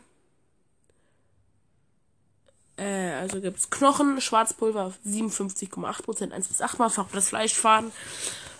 äh, 2.78 3.12
also 3.14 3.42
gibt's 3.42 3.70
Knochen, 3.70 4.20
Schwarzpulver 4.20 4.94
57,8%, 5.06 6.32
1 6.32 6.48
bis 6.48 6.62
8 6.62 6.80
mal, 6.80 6.90
verrottes 6.90 7.30
Fleischfaden, 7.30 7.92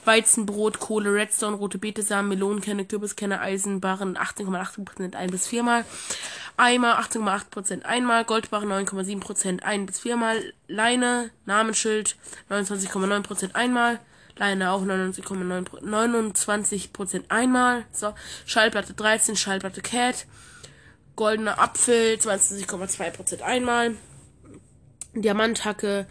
Weizenbrot, 0.06 0.80
Kohle, 0.80 1.14
Redstone, 1.14 1.56
rote 1.58 1.78
Betesamen, 1.78 2.30
Melonenkerne, 2.30 2.86
Kürbiskerne, 2.86 3.40
Eisenbarren 3.40 4.18
18,8% 4.18 5.16
1 5.16 5.32
bis 5.32 5.48
4 5.48 5.64
mal, 5.64 5.86
Eimer 6.58 7.00
18,8% 7.00 7.84
einmal, 7.84 8.26
Goldbarren 8.26 8.72
9,7% 8.72 9.62
1 9.62 9.86
bis 9.88 10.00
4 10.00 10.18
mal, 10.18 10.54
Leine, 10.68 11.32
Namensschild 11.46 12.16
29,9% 12.50 13.56
einmal, 13.56 14.00
Leine 14.36 14.72
auch 14.72 14.84
99,9 14.84 15.84
29% 15.84 17.24
einmal, 17.30 17.86
so, 17.92 18.14
Schallplatte 18.46 18.94
13, 18.94 19.36
Schallplatte 19.36 19.82
Cat, 19.82 20.26
goldener 21.16 21.60
Apfel 21.60 22.16
22,2% 22.16 23.42
einmal, 23.42 23.96
Diamanthacke 25.14 26.08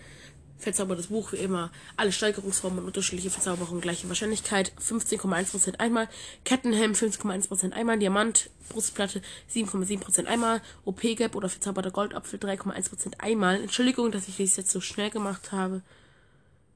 Verzaubertes 0.62 1.08
Buch, 1.08 1.32
wie 1.32 1.38
immer. 1.38 1.72
Alle 1.96 2.12
Steigerungsformen, 2.12 2.84
unterschiedliche 2.84 3.30
Verzauberungen, 3.30 3.80
gleiche 3.80 4.08
Wahrscheinlichkeit. 4.08 4.72
15,1% 4.80 5.80
einmal. 5.80 6.08
Kettenhelm 6.44 6.92
15,1% 6.92 7.72
einmal. 7.72 7.98
Diamant, 7.98 8.48
Brustplatte 8.68 9.22
7,7% 9.52 10.26
einmal. 10.26 10.62
OP-Gap 10.84 11.34
oder 11.34 11.48
verzauberter 11.48 11.90
Goldapfel 11.90 12.38
3,1% 12.38 13.18
einmal. 13.18 13.60
Entschuldigung, 13.60 14.12
dass 14.12 14.28
ich 14.28 14.36
das 14.36 14.56
jetzt 14.56 14.70
so 14.70 14.80
schnell 14.80 15.10
gemacht 15.10 15.50
habe. 15.50 15.82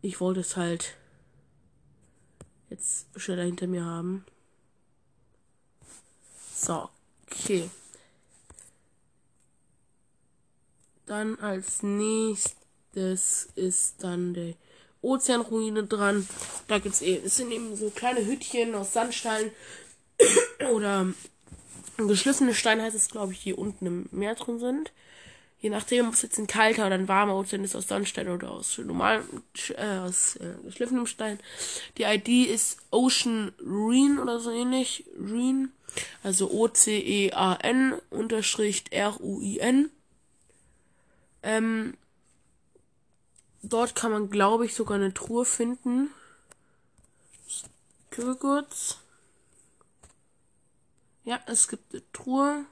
Ich 0.03 0.20
wollte 0.20 0.40
es 0.40 0.57
halt 0.57 0.96
jetzt 2.68 3.07
schneller 3.14 3.44
hinter 3.44 3.68
mir 3.68 3.85
haben. 3.85 4.25
So, 6.53 6.88
okay. 7.31 7.70
Dann 11.07 11.38
als 11.38 11.85
nächstes 11.85 12.65
ist 12.96 13.94
dann 13.98 14.35
die 14.35 14.56
Ozeanruine 15.02 15.85
dran. 15.85 16.26
Da 16.68 16.78
gibt's 16.78 17.02
eben, 17.02 17.26
es 17.26 17.37
sind 17.37 17.52
eben 17.52 17.76
so 17.76 17.90
kleine 17.90 18.26
Hütchen 18.26 18.74
aus 18.74 18.92
Sandstein 18.92 19.50
oder 20.72 21.06
geschliffene 21.96 22.54
Stein 22.54 22.82
heißt 22.82 22.96
es, 22.96 23.09
glaube 23.09 23.32
ich, 23.32 23.42
die 23.42 23.54
unten 23.54 23.87
im 23.87 24.09
Meer 24.11 24.35
drin 24.35 24.59
sind. 24.59 24.92
Je 25.59 25.70
nachdem, 25.70 26.09
ob 26.09 26.14
es 26.14 26.22
jetzt 26.22 26.38
ein 26.38 26.46
kalter 26.46 26.87
oder 26.87 26.96
ein 26.96 27.09
warmer 27.09 27.35
Ozean 27.35 27.64
ist, 27.64 27.74
aus 27.74 27.88
Sandstein 27.88 28.28
oder 28.28 28.50
aus 28.50 28.76
normalem, 28.78 29.24
äh, 29.76 29.98
aus 29.98 30.37
äh, 30.37 30.54
geschliffenem 30.64 31.06
Stein. 31.06 31.38
Die 31.96 32.02
ID 32.02 32.48
ist 32.48 32.78
Ocean 32.90 33.52
Ruin 33.64 34.18
oder 34.18 34.38
so 34.38 34.50
ähnlich. 34.50 35.04
Ruin. 35.18 35.72
Also 36.22 36.50
O-C-E-A-N 36.50 37.94
unterstrich 38.11 38.85
R-U-I-N. 38.90 39.90
Ähm, 41.42 41.94
dort 43.72 43.94
kann 43.94 44.12
man, 44.12 44.31
glaube 44.31 44.66
ich, 44.66 44.74
sogar 44.74 44.96
eine 44.96 45.14
Truhe 45.14 45.44
finden. 45.44 46.11
Ich 47.46 47.64
kurz. 48.40 48.98
Ja, 51.24 51.40
es 51.46 51.68
gibt 51.68 51.92
eine 51.92 52.02
Truhe. 52.12 52.64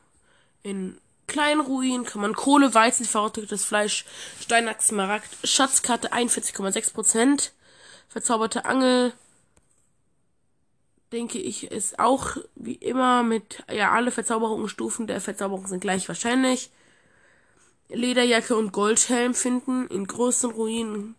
In 0.63 0.99
kleinen 1.27 1.61
Ruinen 1.61 2.05
kann 2.05 2.23
man 2.23 2.35
Kohle, 2.35 2.73
Weizen, 2.75 3.05
verrottetes 3.05 3.65
Fleisch, 3.65 4.05
Steinachs, 4.41 4.89
Smaragd, 4.89 5.29
Schatzkarte 5.45 6.13
41,6%. 6.13 7.51
Verzauberte 8.09 8.65
Angel, 8.65 9.13
denke 11.13 11.39
ich, 11.39 11.71
ist 11.71 11.99
auch 11.99 12.37
wie 12.55 12.75
immer 12.75 13.23
mit, 13.23 13.65
ja, 13.73 13.91
alle 13.93 14.11
Verzauberungsstufen 14.11 15.07
der 15.07 15.21
Verzauberung 15.21 15.67
sind 15.67 15.81
gleich 15.81 16.07
wahrscheinlich. 16.09 16.71
Lederjacke 17.89 18.57
und 18.57 18.73
Goldhelm 18.73 19.35
finden 19.35 19.87
in 19.89 20.07
größeren 20.07 20.55
Ruinen. 20.55 21.15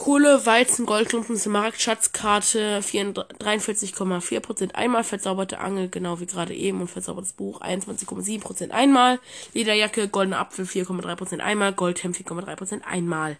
Kohle, 0.00 0.46
Weizen, 0.46 0.86
Goldklumpen, 0.86 1.36
Smaragd, 1.36 1.80
Schatzkarte 1.80 2.80
43,4% 2.80 4.74
einmal, 4.74 5.04
verzauberte 5.04 5.58
Angel, 5.60 5.90
genau 5.90 6.20
wie 6.20 6.26
gerade 6.26 6.54
eben, 6.54 6.80
und 6.80 6.88
verzaubertes 6.88 7.34
Buch 7.34 7.60
21,7% 7.60 8.70
einmal, 8.70 9.20
Lederjacke, 9.52 10.08
goldener 10.08 10.38
Apfel 10.38 10.64
4,3% 10.64 11.40
einmal, 11.40 11.74
Goldhelm 11.74 12.14
4,3% 12.14 12.80
einmal. 12.82 13.36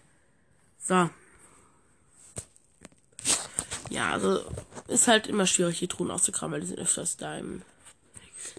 So. 0.79 1.09
Ja, 3.89 4.11
also 4.11 4.39
ist 4.87 5.07
halt 5.07 5.25
immer 5.25 5.47
schwierig, 5.47 5.79
die 5.79 5.87
Truhen 5.87 6.11
auszukramen, 6.11 6.53
weil 6.53 6.61
die 6.61 6.67
sind 6.67 6.79
öfters 6.79 7.17
da 7.17 7.39
im. 7.39 7.63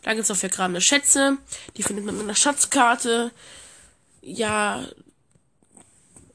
Da 0.02 0.12
gibt 0.12 0.24
es 0.24 0.30
auch 0.30 0.36
vergrabene 0.36 0.80
Schätze, 0.80 1.38
die 1.76 1.84
findet 1.84 2.04
man 2.04 2.16
mit 2.16 2.24
einer 2.24 2.34
Schatzkarte 2.34 3.30
ja, 4.22 4.86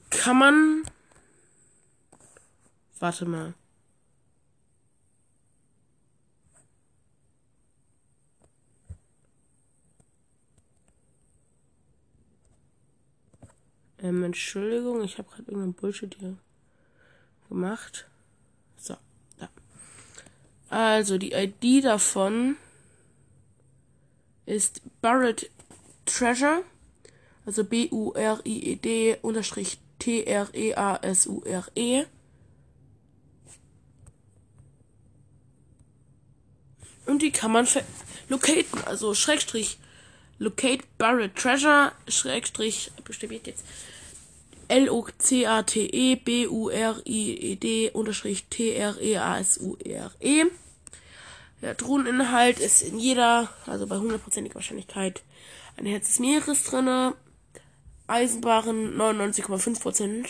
kann 0.10 0.38
man. 0.38 0.84
Warte 3.00 3.26
mal. 3.26 3.54
Ähm, 14.00 14.24
Entschuldigung, 14.24 15.04
ich 15.04 15.18
habe 15.18 15.30
gerade 15.30 15.44
irgendeinen 15.44 15.74
Bullshit 15.74 16.16
hier 16.20 16.38
gemacht. 17.50 18.08
So, 18.78 18.96
da. 19.38 19.50
Also, 20.70 21.18
die 21.18 21.34
ID 21.34 21.84
davon 21.84 22.58
ist 24.46 24.82
Buried 25.02 25.50
Treasure. 26.06 26.64
Also 27.48 27.64
B-U-R-I-E-D 27.64 29.20
unterstrich 29.22 29.78
T-R-E-A-S-U-R-E. 30.00 32.02
-E. 32.02 32.06
Und 37.06 37.22
die 37.22 37.32
kann 37.32 37.54
man 37.54 37.66
locaten, 38.28 38.84
also 38.86 39.14
Schrägstrich 39.14 39.78
locate 40.40 40.84
buried 40.98 41.38
treasure, 41.38 41.94
Schrägstrich, 42.10 42.92
bestimmt 43.06 43.48
jetzt 43.48 43.64
L-O-C-A-T-E 44.68 46.16
B-U-R-I-E-D 46.16 47.92
unterstrich 47.92 48.44
T-R-E-A-S-U-R-E. 48.50 50.44
-E. 50.44 50.52
Der 51.62 51.78
Truheninhalt 51.78 52.60
ist 52.60 52.82
in 52.82 53.00
jeder, 53.00 53.48
also 53.66 53.88
bei 53.88 53.96
hundertprozentiger 53.96 54.56
Wahrscheinlichkeit, 54.56 55.24
ein 55.78 55.86
Herz 55.86 56.08
des 56.08 56.20
Meeres 56.20 56.64
drinne. 56.64 57.16
Eisenbaren 58.08 58.98
99,5%, 58.98 60.30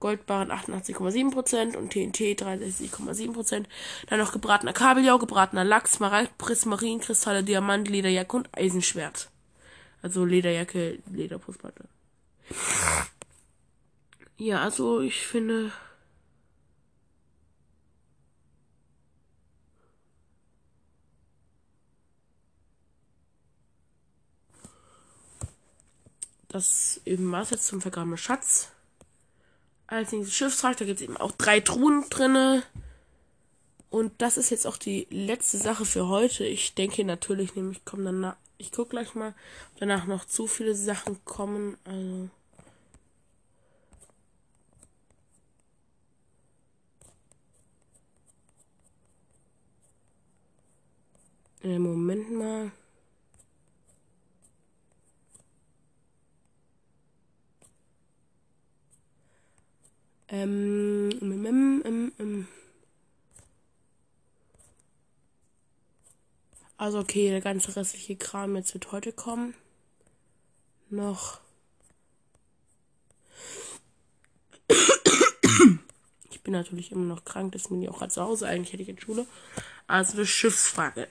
Goldbaren 0.00 0.50
88,7% 0.50 1.76
und 1.76 1.90
TNT 1.90 2.40
63,7%. 2.42 3.64
Dann 4.08 4.18
noch 4.18 4.32
gebratener 4.32 4.72
Kabeljau, 4.72 5.18
gebratener 5.18 5.64
Lachs, 5.64 5.92
Smaragd, 5.92 6.36
Prismarin, 6.38 7.00
Kristalle, 7.00 7.44
Diamant, 7.44 7.88
Lederjacke 7.88 8.36
und 8.36 8.48
Eisenschwert. 8.52 9.30
Also 10.02 10.24
Lederjacke, 10.24 10.98
Lederbrustplatte. 11.12 11.84
Ja, 14.36 14.62
also 14.62 15.00
ich 15.00 15.24
finde, 15.24 15.70
Das 26.52 27.00
eben 27.06 27.32
war 27.32 27.44
jetzt 27.44 27.66
zum 27.66 27.80
vergrabenen 27.80 28.18
Schatz. 28.18 28.68
Als 29.86 30.12
nächstes 30.12 30.36
Schiffstrag, 30.36 30.76
da 30.76 30.84
gibt 30.84 31.00
es 31.00 31.04
eben 31.04 31.16
auch 31.16 31.32
drei 31.32 31.60
Truhen 31.60 32.04
drinne. 32.10 32.62
Und 33.88 34.12
das 34.20 34.36
ist 34.36 34.50
jetzt 34.50 34.66
auch 34.66 34.76
die 34.76 35.06
letzte 35.10 35.56
Sache 35.56 35.86
für 35.86 36.08
heute. 36.08 36.44
Ich 36.44 36.74
denke 36.74 37.04
natürlich, 37.04 37.54
nämlich 37.54 37.86
kommen 37.86 38.04
danach. 38.04 38.36
Ich 38.58 38.70
gucke 38.70 38.90
gleich 38.90 39.14
mal, 39.14 39.34
ob 39.72 39.80
danach 39.80 40.06
noch 40.06 40.26
zu 40.26 40.46
viele 40.46 40.74
Sachen 40.74 41.24
kommen. 41.24 41.78
Also. 41.84 42.28
Moment 51.62 52.30
mal. 52.30 52.72
Ähm, 60.32 61.10
ähm, 61.20 61.82
ähm, 61.84 62.12
ähm, 62.18 62.48
Also 66.78 66.98
okay, 66.98 67.28
der 67.28 67.42
ganze 67.42 67.76
restliche 67.76 68.16
Kram 68.16 68.56
jetzt 68.56 68.72
wird 68.74 68.90
heute 68.90 69.12
kommen. 69.12 69.54
Noch. 70.88 71.38
Ich 76.30 76.40
bin 76.42 76.54
natürlich 76.54 76.90
immer 76.90 77.04
noch 77.04 77.24
krank, 77.24 77.52
deswegen 77.52 77.76
bin 77.76 77.82
ich 77.82 77.88
auch 77.90 77.98
gerade 77.98 78.12
zu 78.12 78.22
Hause. 78.22 78.48
Eigentlich 78.48 78.72
hätte 78.72 78.82
ich 78.82 78.88
in 78.88 78.98
Schule. 78.98 79.26
Also 79.86 80.14
eine 80.14 80.26
Schiffsfrage. 80.26 81.06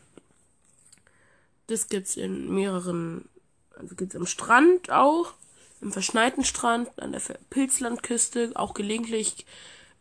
Das 1.67 1.87
gibt's 1.87 2.17
in 2.17 2.53
mehreren, 2.53 3.29
also 3.77 3.95
gibt's 3.95 4.15
am 4.15 4.25
Strand 4.25 4.89
auch 4.89 5.35
im 5.81 5.91
verschneiten 5.91 6.45
Strand, 6.45 6.89
an 6.99 7.11
der 7.11 7.21
Pilzlandküste, 7.49 8.51
auch 8.55 8.73
gelegentlich 8.73 9.45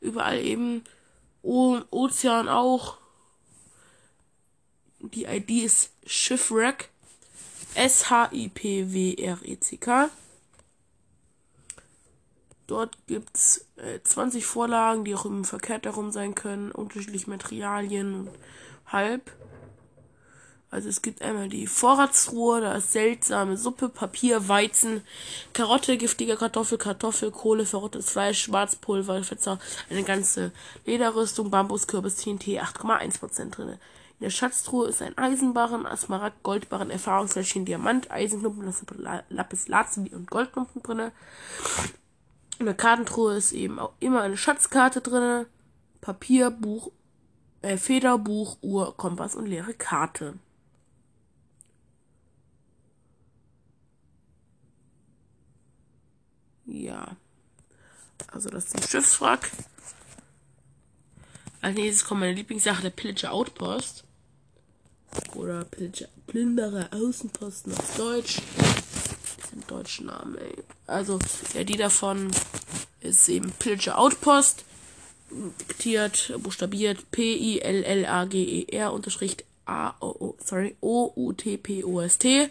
überall 0.01 0.39
eben. 0.39 0.85
O 1.43 1.81
Ozean 1.91 2.49
auch. 2.49 2.99
Die 5.01 5.25
ID 5.25 5.65
ist 5.65 5.91
Shipwreck. 6.05 6.91
S-H-I-P-W-R-E-C-K. 7.75 8.51
Dort 12.67 12.99
gibt's 13.07 13.65
äh, 13.77 14.01
20 14.03 14.45
Vorlagen, 14.47 15.05
die 15.05 15.15
auch 15.15 15.25
im 15.25 15.45
verkehrt 15.45 15.87
darum 15.87 16.11
sein 16.13 16.35
können, 16.35 16.71
unterschiedliche 16.71 17.31
Materialien 17.31 18.29
und 18.29 18.31
halb. 18.87 19.33
Also 20.73 20.89
es 20.89 21.03
gibt 21.03 21.21
einmal 21.21 21.49
die 21.49 21.67
Vorratstruhe, 21.67 22.61
da 22.61 22.75
ist 22.75 22.93
seltsame 22.93 23.57
Suppe, 23.57 23.89
Papier, 23.89 24.49
Weizen, 24.49 25.03
Karotte, 25.53 25.97
giftiger 25.97 26.37
Kartoffel, 26.37 26.79
Kartoffel, 26.79 27.33
Kohle, 27.33 27.67
verrottetes 27.67 28.11
Fleisch, 28.11 28.43
Schwarzpulver, 28.43 29.25
Fetzer, 29.25 29.59
eine 29.91 30.05
ganze 30.05 30.53
Lederrüstung, 30.87 31.51
Bambuskürbis, 31.51 32.17
TNT, 32.17 32.61
8,1% 32.61 33.51
drin. 33.51 33.71
In 33.71 33.79
der 34.25 34.31
Schatztruhe 34.31 34.87
ist 34.87 35.03
ein 35.03 35.19
Eisenbarren, 35.19 35.87
Asmaragd, 35.87 36.43
Goldbarren, 36.45 36.91
Erfahrungsfläschchen, 36.91 37.65
Diamant, 37.65 38.13
Eisenklumpen, 38.13 38.73
Lapis 39.29 39.67
Lazuli 39.67 40.15
und 40.15 40.31
Goldklumpen 40.31 40.83
drin. 40.83 41.11
In 42.61 42.67
der 42.67 42.75
Kartentruhe 42.75 43.35
ist 43.35 43.53
eben 43.53 43.81
auch 43.81 43.95
immer 43.99 44.21
eine 44.21 44.37
Schatzkarte 44.37 45.01
drin, 45.01 45.47
Papier, 46.01 46.51
Buch, 46.51 46.93
äh, 47.63 47.77
Feder, 47.77 48.19
Buch, 48.19 48.59
Uhr, 48.61 48.97
Kompass 48.97 49.35
und 49.35 49.47
leere 49.47 49.75
Karte. 49.75 50.35
Ja. 56.71 57.17
Also 58.29 58.49
das 58.49 58.67
ist 58.67 58.77
ein 58.77 58.83
Schiffswrack. 58.83 59.51
Als 61.61 61.77
nächstes 61.77 62.07
kommt 62.07 62.21
meine 62.21 62.33
Lieblingssache, 62.33 62.83
der 62.83 62.91
Pillager 62.91 63.33
Outpost. 63.33 64.05
Oder 65.35 65.67
Plünderer 66.27 66.89
Außenposten 66.93 67.77
auf 67.77 67.97
Deutsch. 67.97 68.41
Das 68.57 69.51
sind 69.51 69.69
deutsche 69.71 70.05
Namen, 70.05 70.39
ey. 70.39 70.55
Also, 70.87 71.19
ja, 71.55 71.65
die 71.65 71.77
davon 71.77 72.31
ist 73.01 73.29
eben 73.29 73.51
Pillager 73.53 73.99
Outpost. 73.99 74.65
Diktiert, 75.31 76.33
buchstabiert 76.39 77.11
P-I-L-L-A-G-E-R 77.11 78.93
unterstrich 78.93 79.37
A, 79.67 79.95
O, 80.01 80.07
O, 80.07 80.37
sorry, 80.45 80.77
O-U-T-P-O-S-T. 80.81 82.51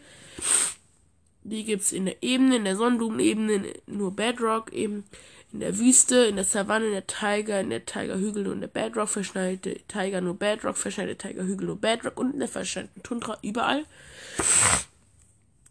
Die 1.43 1.63
gibt's 1.63 1.91
in 1.91 2.05
der 2.05 2.21
Ebene, 2.21 2.57
in 2.57 2.65
der 2.65 2.75
Sonnenblumenebene, 2.75 3.73
nur 3.87 4.15
Bedrock 4.15 4.73
eben 4.73 5.05
in 5.51 5.61
der 5.61 5.77
Wüste, 5.79 6.25
in 6.25 6.35
der 6.35 6.45
Savanne, 6.45 6.87
in 6.87 6.91
der 6.91 7.07
Tiger, 7.07 7.59
in 7.59 7.69
der 7.69 7.85
Tigerhügel 7.85 8.43
nur 8.43 8.53
in 8.53 8.61
der 8.61 8.67
Bedrock, 8.67 9.09
verschneite 9.09 9.75
Tiger 9.87 10.21
nur 10.21 10.35
Bedrock, 10.35 10.77
verschneite 10.77 11.15
Tigerhügel 11.15 11.67
nur 11.67 11.79
Bedrock 11.79 12.19
und 12.19 12.33
in 12.33 12.39
der 12.39 12.47
verschneiten 12.47 13.01
Tundra 13.01 13.37
überall. 13.41 13.85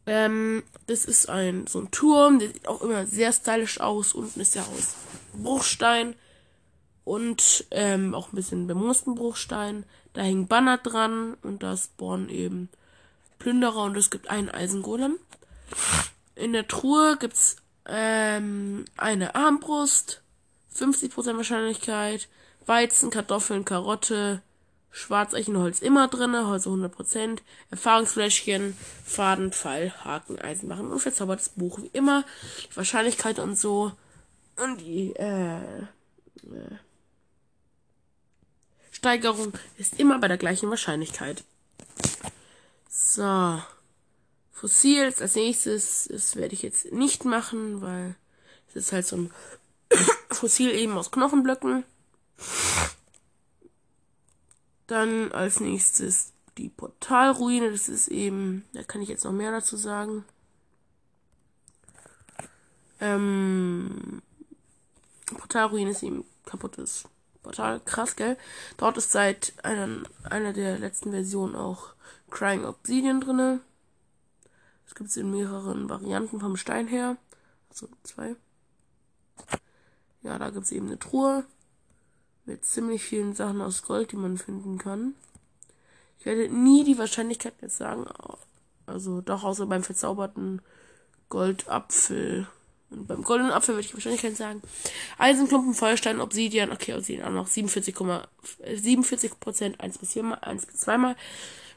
Ähm, 0.06 0.62
das 0.86 1.04
ist 1.04 1.28
ein 1.28 1.66
so 1.66 1.80
ein 1.80 1.90
Turm, 1.90 2.38
der 2.38 2.48
sieht 2.48 2.66
auch 2.66 2.82
immer 2.82 3.06
sehr 3.06 3.32
stylisch 3.32 3.78
aus. 3.80 4.14
Unten 4.14 4.40
ist 4.40 4.54
ja 4.54 4.62
aus 4.62 4.94
Bruchstein 5.34 6.14
und 7.04 7.66
ähm, 7.70 8.14
auch 8.14 8.32
ein 8.32 8.36
bisschen 8.36 8.66
bemoosten 8.66 9.14
Bruchstein. 9.14 9.84
Da 10.14 10.22
hängen 10.22 10.48
Banner 10.48 10.78
dran 10.78 11.36
und 11.42 11.62
da 11.62 11.76
spawnen 11.76 12.30
eben 12.30 12.68
Plünderer 13.38 13.84
und 13.84 13.96
es 13.96 14.10
gibt 14.10 14.28
einen 14.30 14.48
Eisengolem. 14.48 15.18
In 16.34 16.52
der 16.52 16.68
Truhe 16.68 17.16
gibt's 17.18 17.56
ähm, 17.86 18.84
eine 18.96 19.34
Armbrust, 19.34 20.22
50% 20.76 21.36
Wahrscheinlichkeit, 21.36 22.28
Weizen, 22.66 23.10
Kartoffeln, 23.10 23.64
Karotte, 23.64 24.42
Schwarzeichenholz 24.90 25.80
immer 25.80 26.08
drinne, 26.08 26.46
Holz 26.46 26.66
100%, 26.66 27.38
Erfahrungsfläschchen, 27.70 28.76
Faden, 29.04 29.52
Pfeil, 29.52 29.92
Haken, 30.04 30.38
Eisenbarren 30.38 30.90
und 30.90 31.00
verzaubertes 31.00 31.50
Buch 31.50 31.80
wie 31.82 31.90
immer, 31.92 32.24
die 32.70 32.76
Wahrscheinlichkeit 32.76 33.38
und 33.38 33.58
so 33.58 33.92
und 34.56 34.80
die 34.80 35.14
äh, 35.16 35.58
äh, 35.58 36.78
Steigerung 38.90 39.52
ist 39.76 40.00
immer 40.00 40.18
bei 40.18 40.28
der 40.28 40.38
gleichen 40.38 40.68
Wahrscheinlichkeit. 40.68 41.44
So. 42.88 43.62
Fossils 44.58 45.22
als 45.22 45.36
nächstes, 45.36 46.08
das 46.10 46.34
werde 46.34 46.54
ich 46.54 46.62
jetzt 46.62 46.92
nicht 46.92 47.24
machen, 47.24 47.80
weil 47.80 48.16
es 48.68 48.74
ist 48.74 48.92
halt 48.92 49.06
so 49.06 49.16
ein 49.16 49.32
Fossil 50.30 50.70
eben 50.70 50.98
aus 50.98 51.12
Knochenblöcken. 51.12 51.84
Dann 54.88 55.30
als 55.30 55.60
nächstes 55.60 56.32
die 56.56 56.70
Portalruine, 56.70 57.70
das 57.70 57.88
ist 57.88 58.08
eben, 58.08 58.64
da 58.72 58.82
kann 58.82 59.00
ich 59.00 59.08
jetzt 59.08 59.24
noch 59.24 59.32
mehr 59.32 59.52
dazu 59.52 59.76
sagen. 59.76 60.24
Ähm, 63.00 64.22
Portalruine 65.26 65.90
ist 65.90 66.02
eben 66.02 66.24
kaputtes 66.46 67.04
Portal, 67.44 67.78
krass, 67.84 68.16
gell? 68.16 68.36
Dort 68.76 68.96
ist 68.96 69.12
seit 69.12 69.52
einer, 69.62 70.02
einer 70.24 70.52
der 70.52 70.80
letzten 70.80 71.12
Versionen 71.12 71.54
auch 71.54 71.94
Crying 72.30 72.64
Obsidian 72.64 73.20
drinne. 73.20 73.60
Das 74.88 74.94
gibt 74.94 75.10
es 75.10 75.18
in 75.18 75.30
mehreren 75.30 75.90
Varianten 75.90 76.40
vom 76.40 76.56
Stein 76.56 76.88
her. 76.88 77.18
Also 77.68 77.88
zwei. 78.04 78.36
Ja, 80.22 80.38
da 80.38 80.48
gibt 80.48 80.64
es 80.64 80.72
eben 80.72 80.86
eine 80.86 80.98
Truhe 80.98 81.44
mit 82.46 82.64
ziemlich 82.64 83.02
vielen 83.02 83.34
Sachen 83.34 83.60
aus 83.60 83.82
Gold, 83.82 84.12
die 84.12 84.16
man 84.16 84.38
finden 84.38 84.78
kann. 84.78 85.14
Ich 86.18 86.24
werde 86.24 86.48
nie 86.48 86.84
die 86.84 86.96
Wahrscheinlichkeit 86.96 87.52
jetzt 87.60 87.76
sagen. 87.76 88.06
Also 88.86 89.20
doch 89.20 89.44
außer 89.44 89.66
beim 89.66 89.82
verzauberten 89.82 90.62
Goldapfel. 91.28 92.48
Und 92.88 93.06
beim 93.06 93.22
goldenen 93.22 93.52
Apfel 93.52 93.74
würde 93.74 93.86
ich 93.86 93.92
Wahrscheinlichkeit 93.92 94.38
sagen. 94.38 94.62
Eisenklumpen, 95.18 95.74
Feuerstein, 95.74 96.22
Obsidian. 96.22 96.72
Okay, 96.72 96.94
Obsidian 96.94 97.28
auch 97.28 97.32
noch 97.32 97.46
47, 97.46 97.94
47 98.74 99.38
Prozent. 99.38 99.80
1 99.80 99.98
bis 99.98 100.14
4 100.14 100.22
mal, 100.22 100.38
1 100.38 100.64
bis 100.64 100.80
2 100.80 100.96
mal. 100.96 101.16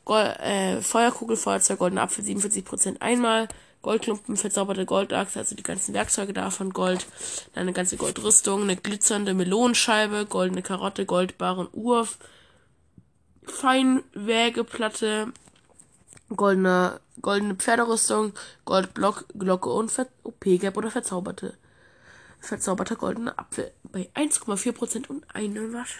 Gold, 0.05 0.39
äh, 0.39 0.81
Feuerkugel, 0.81 1.37
Feuerzeug, 1.37 1.79
goldener 1.79 2.03
Apfel 2.03 2.23
47% 2.23 3.01
einmal. 3.01 3.47
Goldklumpen, 3.81 4.37
verzauberte 4.37 4.85
Goldachse, 4.85 5.39
also 5.39 5.55
die 5.55 5.63
ganzen 5.63 5.93
Werkzeuge 5.93 6.33
davon, 6.33 6.71
Gold, 6.71 7.07
dann 7.53 7.63
eine 7.63 7.73
ganze 7.73 7.97
Goldrüstung, 7.97 8.61
eine 8.61 8.75
glitzernde 8.75 9.33
Melonenscheibe, 9.33 10.27
goldene 10.27 10.61
Karotte, 10.61 11.05
Goldbarren, 11.05 11.67
Uhr, 11.73 12.07
Feinwägeplatte, 13.43 15.33
goldene, 16.35 16.99
goldene 17.21 17.55
Pferderüstung, 17.55 18.33
Goldblock, 18.65 19.25
Glocke 19.33 19.69
und 19.69 19.91
OP-Gap 20.23 20.77
oder 20.77 20.91
verzauberte, 20.91 21.57
verzauberter 22.39 22.95
goldener 22.95 23.39
Apfel 23.39 23.71
bei 23.83 24.09
1,4% 24.13 25.07
und 25.07 25.25
eine 25.33 25.73
Wasche. 25.73 25.99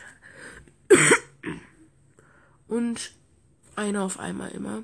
und 2.68 3.12
einer 3.76 4.04
auf 4.04 4.20
einmal 4.20 4.52
immer. 4.52 4.84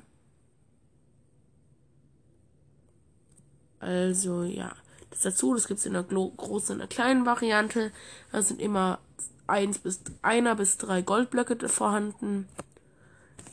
Also 3.80 4.42
ja, 4.42 4.74
das 5.10 5.20
dazu, 5.20 5.54
das 5.54 5.66
gibt 5.66 5.80
es 5.80 5.86
in 5.86 5.92
der 5.92 6.02
großen 6.02 6.74
und 6.74 6.78
der 6.78 6.88
kleinen 6.88 7.26
Variante. 7.26 7.92
Da 8.32 8.42
sind 8.42 8.60
immer 8.60 8.98
eins 9.46 9.78
bis 9.78 10.00
einer 10.22 10.54
bis 10.54 10.76
drei 10.76 11.02
Goldblöcke 11.02 11.68
vorhanden. 11.68 12.48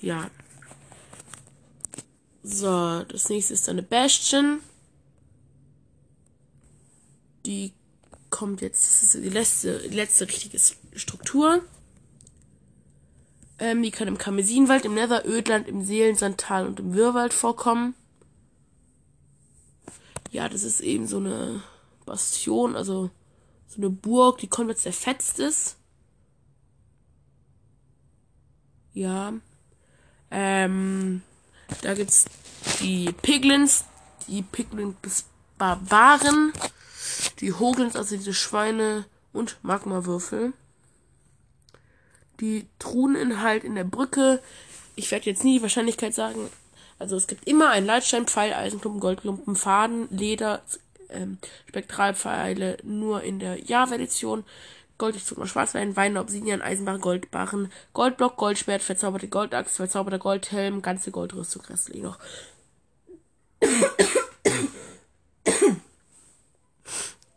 Ja. 0.01 0.29
So, 2.43 3.03
das 3.03 3.29
nächste 3.29 3.53
ist 3.53 3.69
eine 3.69 3.83
Bastion. 3.83 4.59
Die 7.45 7.73
kommt 8.29 8.61
jetzt, 8.61 8.87
das 8.87 9.03
ist 9.03 9.23
die 9.23 9.29
letzte, 9.29 9.79
die 9.79 9.95
letzte 9.95 10.27
richtige 10.27 10.59
Struktur. 10.95 11.63
Ähm, 13.57 13.81
die 13.81 13.91
kann 13.91 14.07
im 14.07 14.17
Karmesinwald, 14.17 14.85
im 14.85 14.95
Netherödland, 14.95 15.67
im 15.67 15.83
Seelensandtal 15.85 16.67
und 16.67 16.79
im 16.79 16.93
Wirrwald 16.93 17.33
vorkommen. 17.33 17.95
Ja, 20.31 20.49
das 20.49 20.63
ist 20.63 20.81
eben 20.81 21.07
so 21.07 21.17
eine 21.17 21.61
Bastion, 22.05 22.75
also 22.75 23.09
so 23.67 23.77
eine 23.77 23.89
Burg, 23.89 24.39
die 24.39 24.47
komplett 24.47 24.79
zerfetzt 24.79 25.39
ist. 25.39 25.77
Ja. 28.93 29.33
Ähm, 30.31 31.21
da 31.81 31.93
gibt's 31.93 32.25
die 32.81 33.13
Piglins, 33.21 33.85
die 34.27 34.41
Piglins-Barbaren, 34.41 36.51
die 37.39 37.53
Hoglins, 37.53 37.95
also 37.95 38.17
diese 38.17 38.33
Schweine 38.33 39.05
und 39.31 39.57
Magmawürfel 39.61 40.53
die 42.39 42.67
Truheninhalt 42.79 43.63
in 43.63 43.75
der 43.75 43.83
Brücke. 43.83 44.41
Ich 44.95 45.11
werde 45.11 45.29
jetzt 45.29 45.43
nie 45.43 45.57
die 45.57 45.61
Wahrscheinlichkeit 45.61 46.13
sagen. 46.13 46.49
Also 46.99 47.15
es 47.15 47.27
gibt 47.27 47.47
immer 47.47 47.69
einen 47.69 47.85
Leitstein, 47.85 48.25
Pfeil, 48.25 48.53
Eisenklumpen, 48.53 49.01
Goldklumpen, 49.01 49.55
Faden, 49.55 50.07
Leder, 50.09 50.61
ähm, 51.09 51.37
Spektralpfeile 51.67 52.77
nur 52.83 53.21
in 53.23 53.39
der 53.39 53.59
Java-Edition. 53.61 54.43
Gold, 54.97 55.17
ich 55.17 55.37
mal 55.37 55.45
Schwarzwein, 55.45 55.97
Wein, 55.97 56.17
Obsidian, 56.17 56.61
Eisenbach, 56.61 57.01
Goldbarren, 57.01 57.69
Goldblock, 57.93 58.37
Goldschwert, 58.37 58.81
verzauberte 58.81 59.27
Goldachs, 59.27 59.75
verzauberter 59.75 60.19
Goldhelm, 60.19 60.81
ganze 60.81 61.11
Goldrüstung, 61.11 61.63
restlich 61.65 62.01
noch. 62.01 62.17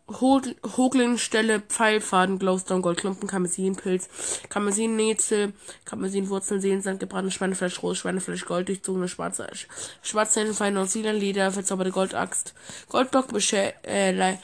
Hoglinstelle, 0.09 1.59
Pfeilfaden, 1.61 2.39
Glowstone, 2.39 2.81
Goldklumpen, 2.81 3.27
Karmesinpilz, 3.27 4.09
Karmesinnetzel, 4.49 5.53
Karmesinwurzeln, 5.85 6.61
Seelensand, 6.61 6.99
gebrannt, 6.99 7.33
Schweinefleisch, 7.33 7.81
Roh, 7.83 7.93
Schweinefleisch, 7.93 8.45
Gold, 8.45 8.69
durchzogene 8.69 9.07
Schwarze, 9.07 9.47
Schwarze 10.01 10.53
fein 10.53 10.73
Neuseeland-Leder, 10.73 11.51
verzauberte 11.51 11.91
Goldaxt, 11.91 12.53
Goldblock, 12.89 13.27
Besche 13.27 13.73
äh, 13.83 14.37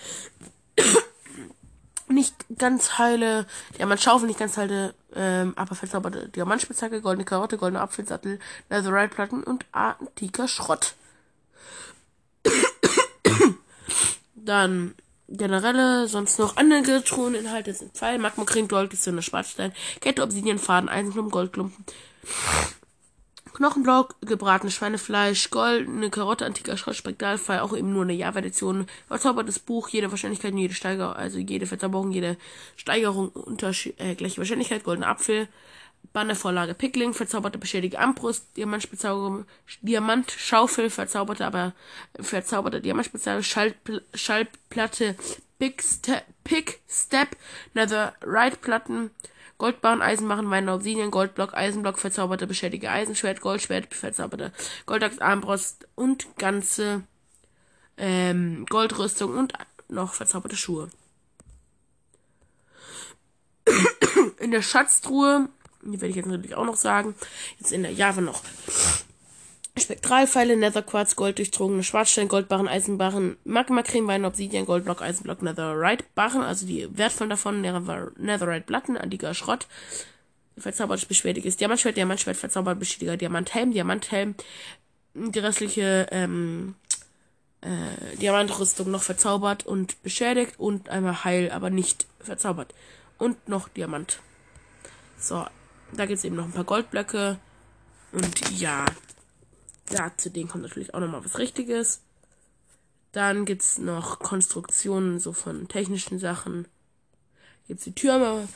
nicht 2.08 2.36
ganz 2.58 2.98
heile, 2.98 3.48
Diamantschaufel, 3.78 4.28
nicht 4.28 4.40
ganz 4.40 4.58
heile, 4.58 4.94
ähm, 5.16 5.54
aber 5.56 5.76
verzauberte 5.76 6.30
Diamantspitzhacke, 6.30 7.02
goldene 7.02 7.26
Karotte, 7.26 7.58
goldene 7.58 7.82
Apfelsattel, 7.82 8.40
Netherite-Platten 8.70 9.44
und 9.44 9.66
antiker 9.72 10.48
Schrott. 10.48 10.94
Dann 14.36 14.94
generelle, 15.38 16.08
sonst 16.08 16.40
noch 16.40 16.58
andere 16.58 17.04
Truheninhalte 17.04 17.74
sind 17.74 17.94
Pfeil, 17.94 18.20
Magma-Creme, 18.20 18.68
Gold, 18.68 18.90
Gestone, 18.90 19.22
Schwarzstein, 19.22 19.72
Kette, 20.02 20.24
Obsidian, 20.24 20.60
Faden, 20.60 20.90
Eisenklumpen, 20.90 21.32
Goldklumpen, 21.32 21.86
Knochenblock, 23.56 24.16
gebratenes 24.22 24.74
Schweinefleisch, 24.74 25.50
goldene 25.50 26.10
Karotte, 26.10 26.46
antiker 26.46 26.76
Schrott, 26.76 26.96
Spektralfall, 26.96 27.60
auch 27.60 27.76
eben 27.76 27.94
nur 27.94 28.04
eine 28.04 28.14
Java-Edition, 28.14 28.88
verzaubertes 29.08 29.60
Buch, 29.60 29.88
jede 29.90 30.12
Wahrscheinlichkeit, 30.12 30.54
jede 30.54 30.74
Steigerung, 30.74 31.14
also 31.14 31.40
jede 31.40 31.66
Verzauberung, 31.66 32.12
jede 32.12 32.36
Steigerung, 32.76 33.30
Unterschied, 33.30 34.00
äh, 34.00 34.16
gleiche 34.16 34.40
Wahrscheinlichkeit, 34.40 34.84
goldener 34.84 35.08
Apfel, 35.08 35.48
Bannervorlage 36.16 36.74
Pickling, 36.74 37.14
verzauberte 37.14 37.58
beschädigte 37.58 38.00
Armbrust, 38.00 38.46
Diamantschaufel, 39.82 40.90
verzauberte, 40.90 41.46
aber 41.46 41.74
verzauberte 42.18 42.80
Diamantspitzhauge, 42.80 43.44
Schall, 43.44 43.76
Schallplatte, 44.14 45.18
Pick, 45.60 45.84
Step, 45.84 46.24
Pick, 46.46 46.80
Step, 46.90 47.36
Netherite 47.74 48.56
Platten, 48.62 49.12
Goldbahn, 49.58 50.02
Eisenbarren, 50.02 50.50
Wein, 50.50 50.70
Obsidian, 50.70 51.12
Goldblock, 51.12 51.54
Eisenblock, 51.54 52.00
verzauberte 52.00 52.48
beschädigte 52.48 52.90
Eisenschwert, 52.90 53.42
Goldschwert, 53.42 53.94
verzauberte 53.94 54.54
Goldachs, 54.86 55.20
Armbrust 55.20 55.86
und 55.96 56.38
ganze 56.38 57.04
ähm, 57.98 58.66
Goldrüstung 58.70 59.38
und 59.38 59.52
noch 59.90 60.14
verzauberte 60.14 60.56
Schuhe. 60.56 60.90
In 64.40 64.52
der 64.52 64.62
Schatztruhe 64.62 65.50
die 65.86 66.02
werde 66.02 66.10
ich 66.10 66.16
jetzt 66.16 66.28
natürlich 66.28 66.56
auch 66.56 66.66
noch 66.66 66.76
sagen. 66.76 67.16
Jetzt 67.60 67.72
in 67.72 67.84
der 67.84 67.92
Java 67.92 68.22
noch. 68.22 68.42
Spektralpfeile, 69.78 70.56
Netherquarz, 70.56 71.18
Gold 71.18 71.38
durchdrungene 71.38 71.84
Schwarzstein, 71.84 72.30
Goldbarren, 72.30 72.70
Eisenbarren, 72.70 73.36
Magma-Creme, 73.44 74.08
Wein, 74.08 74.26
Obsidian, 74.26 74.66
Goldblock, 74.66 75.02
Eisenblock, 75.02 75.42
Netherite, 75.42 76.06
Barren, 76.16 76.42
also 76.42 76.66
die 76.66 76.88
wertvollen 76.98 77.30
davon, 77.30 77.60
Netherite 77.62 78.66
Platten, 78.66 78.96
antiker 78.96 79.34
Schrott, 79.34 79.68
verzaubert 80.58 81.06
beschwerliches 81.10 81.58
Diamantschwert, 81.58 81.98
Diamantschwert, 81.98 82.38
verzaubert 82.38 82.80
beschädiger 82.80 83.18
Diamanthelm, 83.18 83.72
Diamanthelm, 83.72 84.36
die 85.14 85.40
restliche, 85.40 86.08
ähm, 86.12 86.76
äh, 87.60 88.16
Diamantrüstung 88.18 88.90
noch 88.90 89.04
verzaubert 89.04 89.66
und 89.66 90.02
beschädigt 90.04 90.54
und 90.58 90.88
einmal 90.88 91.26
heil, 91.26 91.52
aber 91.52 91.70
nicht 91.70 92.06
verzaubert. 92.20 92.74
Und 93.18 93.50
noch 93.50 93.68
Diamant. 93.68 94.20
So, 95.20 95.46
da 95.98 96.06
gibt 96.06 96.20
es 96.20 96.26
eben 96.26 96.36
noch 96.36 96.46
ein 96.46 96.52
paar 96.52 96.64
Goldblöcke. 96.64 97.38
Und 98.12 98.60
ja, 98.60 98.86
ja, 99.92 100.12
zu 100.18 100.30
denen 100.30 100.50
kommt 100.50 100.64
natürlich 100.64 100.94
auch 100.94 101.00
nochmal 101.00 101.24
was 101.24 101.38
Richtiges. 101.38 102.02
Dann 103.12 103.46
gibt 103.46 103.62
es 103.62 103.78
noch 103.78 104.20
Konstruktionen 104.20 105.20
so 105.20 105.34
von 105.34 105.68
technischen 105.68 106.20
Sachen. 106.20 106.68
Gibt 107.68 107.80
es 107.80 107.86
die 107.86 107.96
Türme 107.96 108.48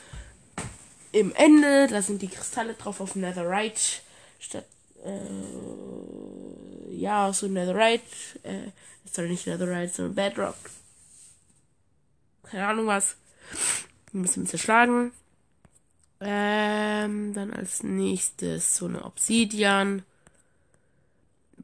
im 1.12 1.34
Ende, 1.34 1.88
da 1.88 2.02
sind 2.02 2.22
die 2.22 2.28
Kristalle 2.28 2.74
drauf 2.74 3.00
auf 3.00 3.16
Netherite. 3.16 4.02
Statt, 4.38 4.66
äh, 5.04 6.94
ja, 6.94 7.32
so 7.32 7.48
Netherite, 7.48 8.04
äh, 8.42 8.70
sorry, 9.10 9.30
nicht 9.30 9.46
Netherite, 9.46 9.92
sondern 9.92 10.14
Bedrock. 10.14 10.56
Keine 12.44 12.66
Ahnung 12.66 12.86
was. 12.86 13.16
Ein 14.12 14.22
bisschen 14.22 14.46
zerschlagen. 14.46 15.12
Ähm, 16.20 17.32
dann 17.34 17.50
als 17.52 17.82
nächstes 17.82 18.76
so 18.76 18.86
eine 18.86 19.04
Obsidian. 19.04 20.02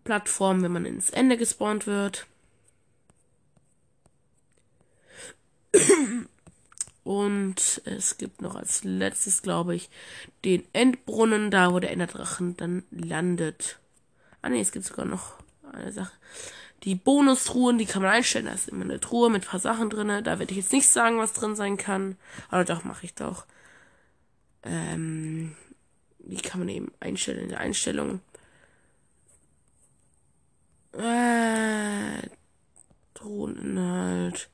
Plattform, 0.07 0.63
wenn 0.63 0.73
man 0.73 0.87
ins 0.87 1.11
Ende 1.11 1.37
gespawnt 1.37 1.87
wird. 1.87 2.27
Und 7.05 7.83
es 7.85 8.17
gibt 8.17 8.41
noch 8.41 8.55
als 8.55 8.83
letztes, 8.85 9.43
glaube 9.43 9.75
ich, 9.75 9.91
den 10.45 10.65
Endbrunnen, 10.73 11.51
da 11.51 11.73
wo 11.73 11.81
der 11.81 11.91
Enderdrachen 11.91 12.57
dann 12.57 12.85
landet. 12.91 13.79
Ah 14.43 14.49
ne, 14.49 14.61
es 14.61 14.73
gibt 14.73 14.87
sogar 14.87 15.05
noch 15.05 15.35
eine 15.73 15.93
Sache. 15.93 16.13
Die 16.85 16.95
Bonustruhen, 16.95 17.79
die 17.79 17.87
kann 17.87 18.03
man 18.03 18.13
einstellen. 18.13 18.47
Da 18.47 18.53
ist 18.53 18.69
immer 18.69 18.85
eine 18.85 19.01
Truhe 19.01 19.29
mit 19.29 19.43
ein 19.45 19.49
paar 19.49 19.61
Sachen 19.61 19.91
drin. 19.91 20.09
Da 20.25 20.39
werde 20.39 20.53
ich 20.53 20.59
jetzt 20.59 20.73
nicht 20.73 20.89
sagen, 20.89 21.19
was 21.19 21.33
drin 21.33 21.57
sein 21.57 21.77
kann. 21.77 22.17
Aber 22.49 22.65
doch, 22.65 22.85
mache 22.85 23.05
ich 23.05 23.15
doch 23.15 23.45
ähm, 24.67 25.57
wie 26.19 26.37
kann 26.37 26.61
man 26.61 26.69
eben 26.69 26.93
einstellen 27.01 27.45
in 27.45 27.49
der 27.49 27.61
Einstellung? 27.61 28.21
Äh, 30.93 32.29
Drohneninhalt. 33.15 34.49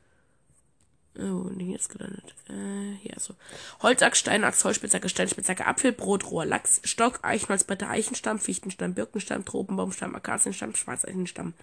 Oh, 1.19 1.23
und 1.23 1.61
jetzt 1.61 1.91
gelandet. 1.91 2.35
Äh, 2.49 2.95
ja, 3.07 3.19
so. 3.19 3.35
Holzaxt, 3.83 4.21
Steinachs, 4.21 4.65
Holzspitzhacke, 4.65 5.09
Steinspitzhacke, 5.09 5.67
Apfel, 5.67 5.93
Brot, 5.93 6.31
roher 6.31 6.47
Lachs, 6.47 6.81
Stock, 6.85 7.21
Eichenholzbretter, 7.23 7.89
Eichenstamm, 7.89 8.39
Fichtenstamm, 8.39 8.95
Birkenstamm, 8.95 9.45
Tropenbaumstamm, 9.45 10.15
Akazienstamm, 10.15 10.75
Schwarzeichenstamm. 10.75 11.55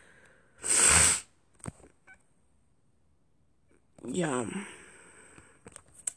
Ja 4.05 4.45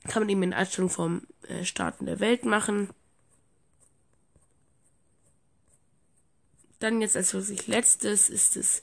kann 0.08 0.22
man 0.22 0.28
eben 0.28 0.42
in 0.42 0.52
Einstellung 0.52 0.90
vom 0.90 1.22
äh, 1.48 1.64
Starten 1.64 2.06
der 2.06 2.20
Welt 2.20 2.44
machen. 2.44 2.90
Dann 6.80 7.00
jetzt 7.00 7.16
als 7.16 7.32
wirklich 7.32 7.68
letztes 7.68 8.28
ist 8.28 8.56
es, 8.56 8.82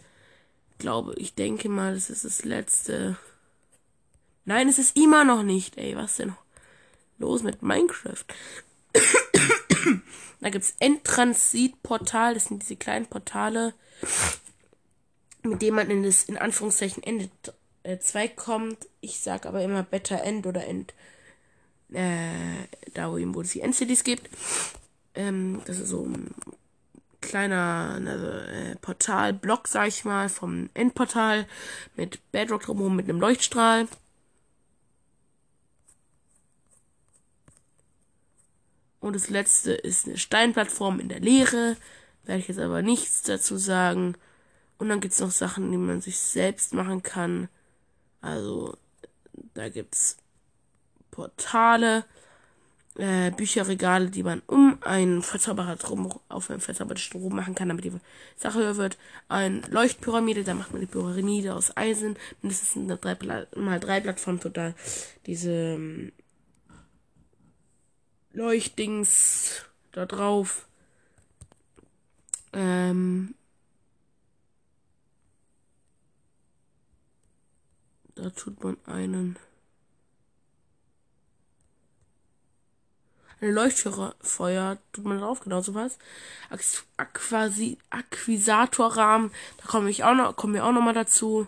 glaube 0.77 1.13
ich, 1.15 1.35
denke 1.35 1.67
mal, 1.67 1.93
das 1.93 2.09
ist 2.09 2.23
das 2.23 2.45
letzte. 2.45 3.17
Nein, 4.45 4.69
es 4.69 4.79
ist 4.79 4.95
immer 4.95 5.25
noch 5.25 5.43
nicht. 5.43 5.77
Ey, 5.77 5.97
was 5.97 6.15
denn 6.15 6.33
los 7.17 7.43
mit 7.43 7.61
Minecraft? 7.61 8.23
da 10.39 10.49
gibt's 10.49 10.75
Endtransit-Portal, 10.79 12.33
das 12.33 12.45
sind 12.45 12.63
diese 12.63 12.77
kleinen 12.77 13.07
Portale, 13.07 13.73
mit 15.43 15.61
denen 15.61 15.75
man 15.75 15.89
in 15.89 16.03
das 16.03 16.23
in 16.23 16.37
Anführungszeichen 16.37 17.03
Ende 17.03 17.29
2 17.83 18.25
äh, 18.25 18.29
kommt. 18.29 18.87
Ich 19.01 19.19
sag 19.19 19.45
aber 19.45 19.61
immer 19.63 19.83
Better 19.83 20.23
End 20.23 20.45
oder 20.45 20.65
End. 20.67 20.93
Äh, 21.91 22.67
da 22.93 23.11
wo 23.11 23.17
eben, 23.17 23.33
wo 23.33 23.41
es 23.41 23.51
die 23.51 23.61
Endcities 23.61 24.03
gibt. 24.03 24.29
Ähm, 25.15 25.61
das 25.65 25.79
ist 25.79 25.89
so 25.89 26.05
ein 26.05 26.33
kleiner 27.21 27.99
ne, 27.99 28.73
äh, 28.73 28.75
Portalblock, 28.77 29.67
sag 29.67 29.87
ich 29.87 30.05
mal, 30.05 30.29
vom 30.29 30.69
Endportal 30.73 31.47
mit 31.95 32.19
Bedrock 32.31 32.63
drumherum 32.63 32.95
mit 32.95 33.09
einem 33.09 33.19
Leuchtstrahl. 33.19 33.87
Und 38.99 39.13
das 39.15 39.29
letzte 39.29 39.71
ist 39.71 40.07
eine 40.07 40.17
Steinplattform 40.17 40.99
in 40.99 41.09
der 41.09 41.19
Leere. 41.19 41.77
Werde 42.23 42.41
ich 42.41 42.47
jetzt 42.47 42.59
aber 42.59 42.81
nichts 42.81 43.23
dazu 43.23 43.57
sagen. 43.57 44.15
Und 44.77 44.89
dann 44.89 45.01
gibt 45.01 45.13
es 45.13 45.19
noch 45.19 45.31
Sachen, 45.31 45.71
die 45.71 45.77
man 45.77 46.01
sich 46.01 46.17
selbst 46.19 46.73
machen 46.73 47.01
kann. 47.01 47.49
Also, 48.21 48.77
da 49.53 49.69
gibt's 49.69 50.17
Portale, 51.11 52.05
äh, 52.95 53.31
Bücherregale, 53.31 54.09
die 54.09 54.23
man 54.23 54.41
um 54.47 54.77
einen 54.81 55.21
Verzauberer 55.21 55.75
drum, 55.77 56.13
auf 56.27 56.49
einen 56.49 56.59
verzauberten 56.59 57.01
Strom 57.01 57.35
machen 57.35 57.55
kann, 57.55 57.69
damit 57.69 57.85
die 57.85 57.93
Sache 58.35 58.59
höher 58.59 58.77
wird. 58.77 58.97
Ein 59.27 59.63
Leuchtpyramide, 59.69 60.43
da 60.43 60.53
macht 60.53 60.71
man 60.71 60.81
die 60.81 60.87
Pyramide 60.87 61.55
aus 61.55 61.75
Eisen. 61.77 62.17
Mindestens 62.41 62.75
eine 62.75 62.97
3 62.97 63.47
mal 63.55 63.79
3 63.79 64.01
Plattform 64.01 64.39
total. 64.39 64.75
Diese 65.25 65.51
ähm, 65.51 66.11
Leuchtdings 68.33 69.65
da 69.91 70.05
drauf. 70.05 70.67
Ähm, 72.53 73.35
Da 78.21 78.29
tut 78.31 78.61
man 78.61 78.75
einen. 78.85 79.39
Eine 83.39 83.51
Leuchtfeuer 83.51 84.77
tut 84.91 85.05
man 85.05 85.19
drauf, 85.19 85.39
genau 85.39 85.61
sowas. 85.61 85.97
Aquasi 86.97 87.77
Akquisatorrahmen, 87.89 89.31
da 89.61 89.67
komme 89.67 89.89
ich 89.89 90.03
auch 90.03 90.13
noch, 90.13 90.35
kommen 90.35 90.53
wir 90.53 90.65
auch 90.65 90.73
noch 90.73 90.81
mal 90.81 90.93
dazu. 90.93 91.47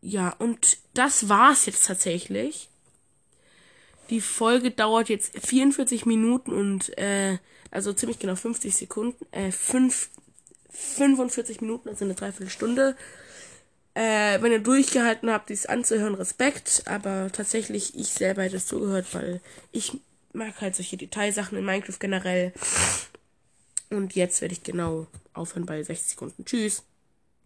ja, 0.00 0.30
und 0.40 0.78
das 0.94 1.28
war's 1.28 1.66
jetzt 1.66 1.86
tatsächlich. 1.86 2.68
Die 4.10 4.20
Folge 4.20 4.72
dauert 4.72 5.08
jetzt 5.08 5.38
44 5.38 6.06
Minuten 6.06 6.52
und 6.52 6.98
äh, 6.98 7.38
also 7.70 7.92
ziemlich 7.92 8.18
genau 8.18 8.34
50 8.34 8.74
Sekunden, 8.74 9.24
äh, 9.30 9.52
5, 9.52 10.10
45 10.70 11.60
Minuten, 11.60 11.88
also 11.88 12.04
eine 12.04 12.14
Dreiviertelstunde. 12.14 12.96
Äh, 13.98 14.40
wenn 14.40 14.52
ihr 14.52 14.60
durchgehalten 14.60 15.28
habt, 15.28 15.48
dies 15.48 15.66
anzuhören, 15.66 16.14
Respekt. 16.14 16.84
Aber 16.84 17.30
tatsächlich, 17.32 17.98
ich 17.98 18.06
selber 18.10 18.44
hätte 18.44 18.58
es 18.58 18.66
zugehört, 18.66 19.12
weil 19.12 19.40
ich 19.72 19.92
mag 20.32 20.60
halt 20.60 20.76
solche 20.76 20.96
Detailsachen 20.96 21.58
in 21.58 21.64
Minecraft 21.64 21.98
generell. 21.98 22.52
Und 23.90 24.14
jetzt 24.14 24.40
werde 24.40 24.52
ich 24.52 24.62
genau 24.62 25.08
aufhören 25.32 25.66
bei 25.66 25.82
60 25.82 26.10
Sekunden. 26.10 26.44
Tschüss. 26.44 26.84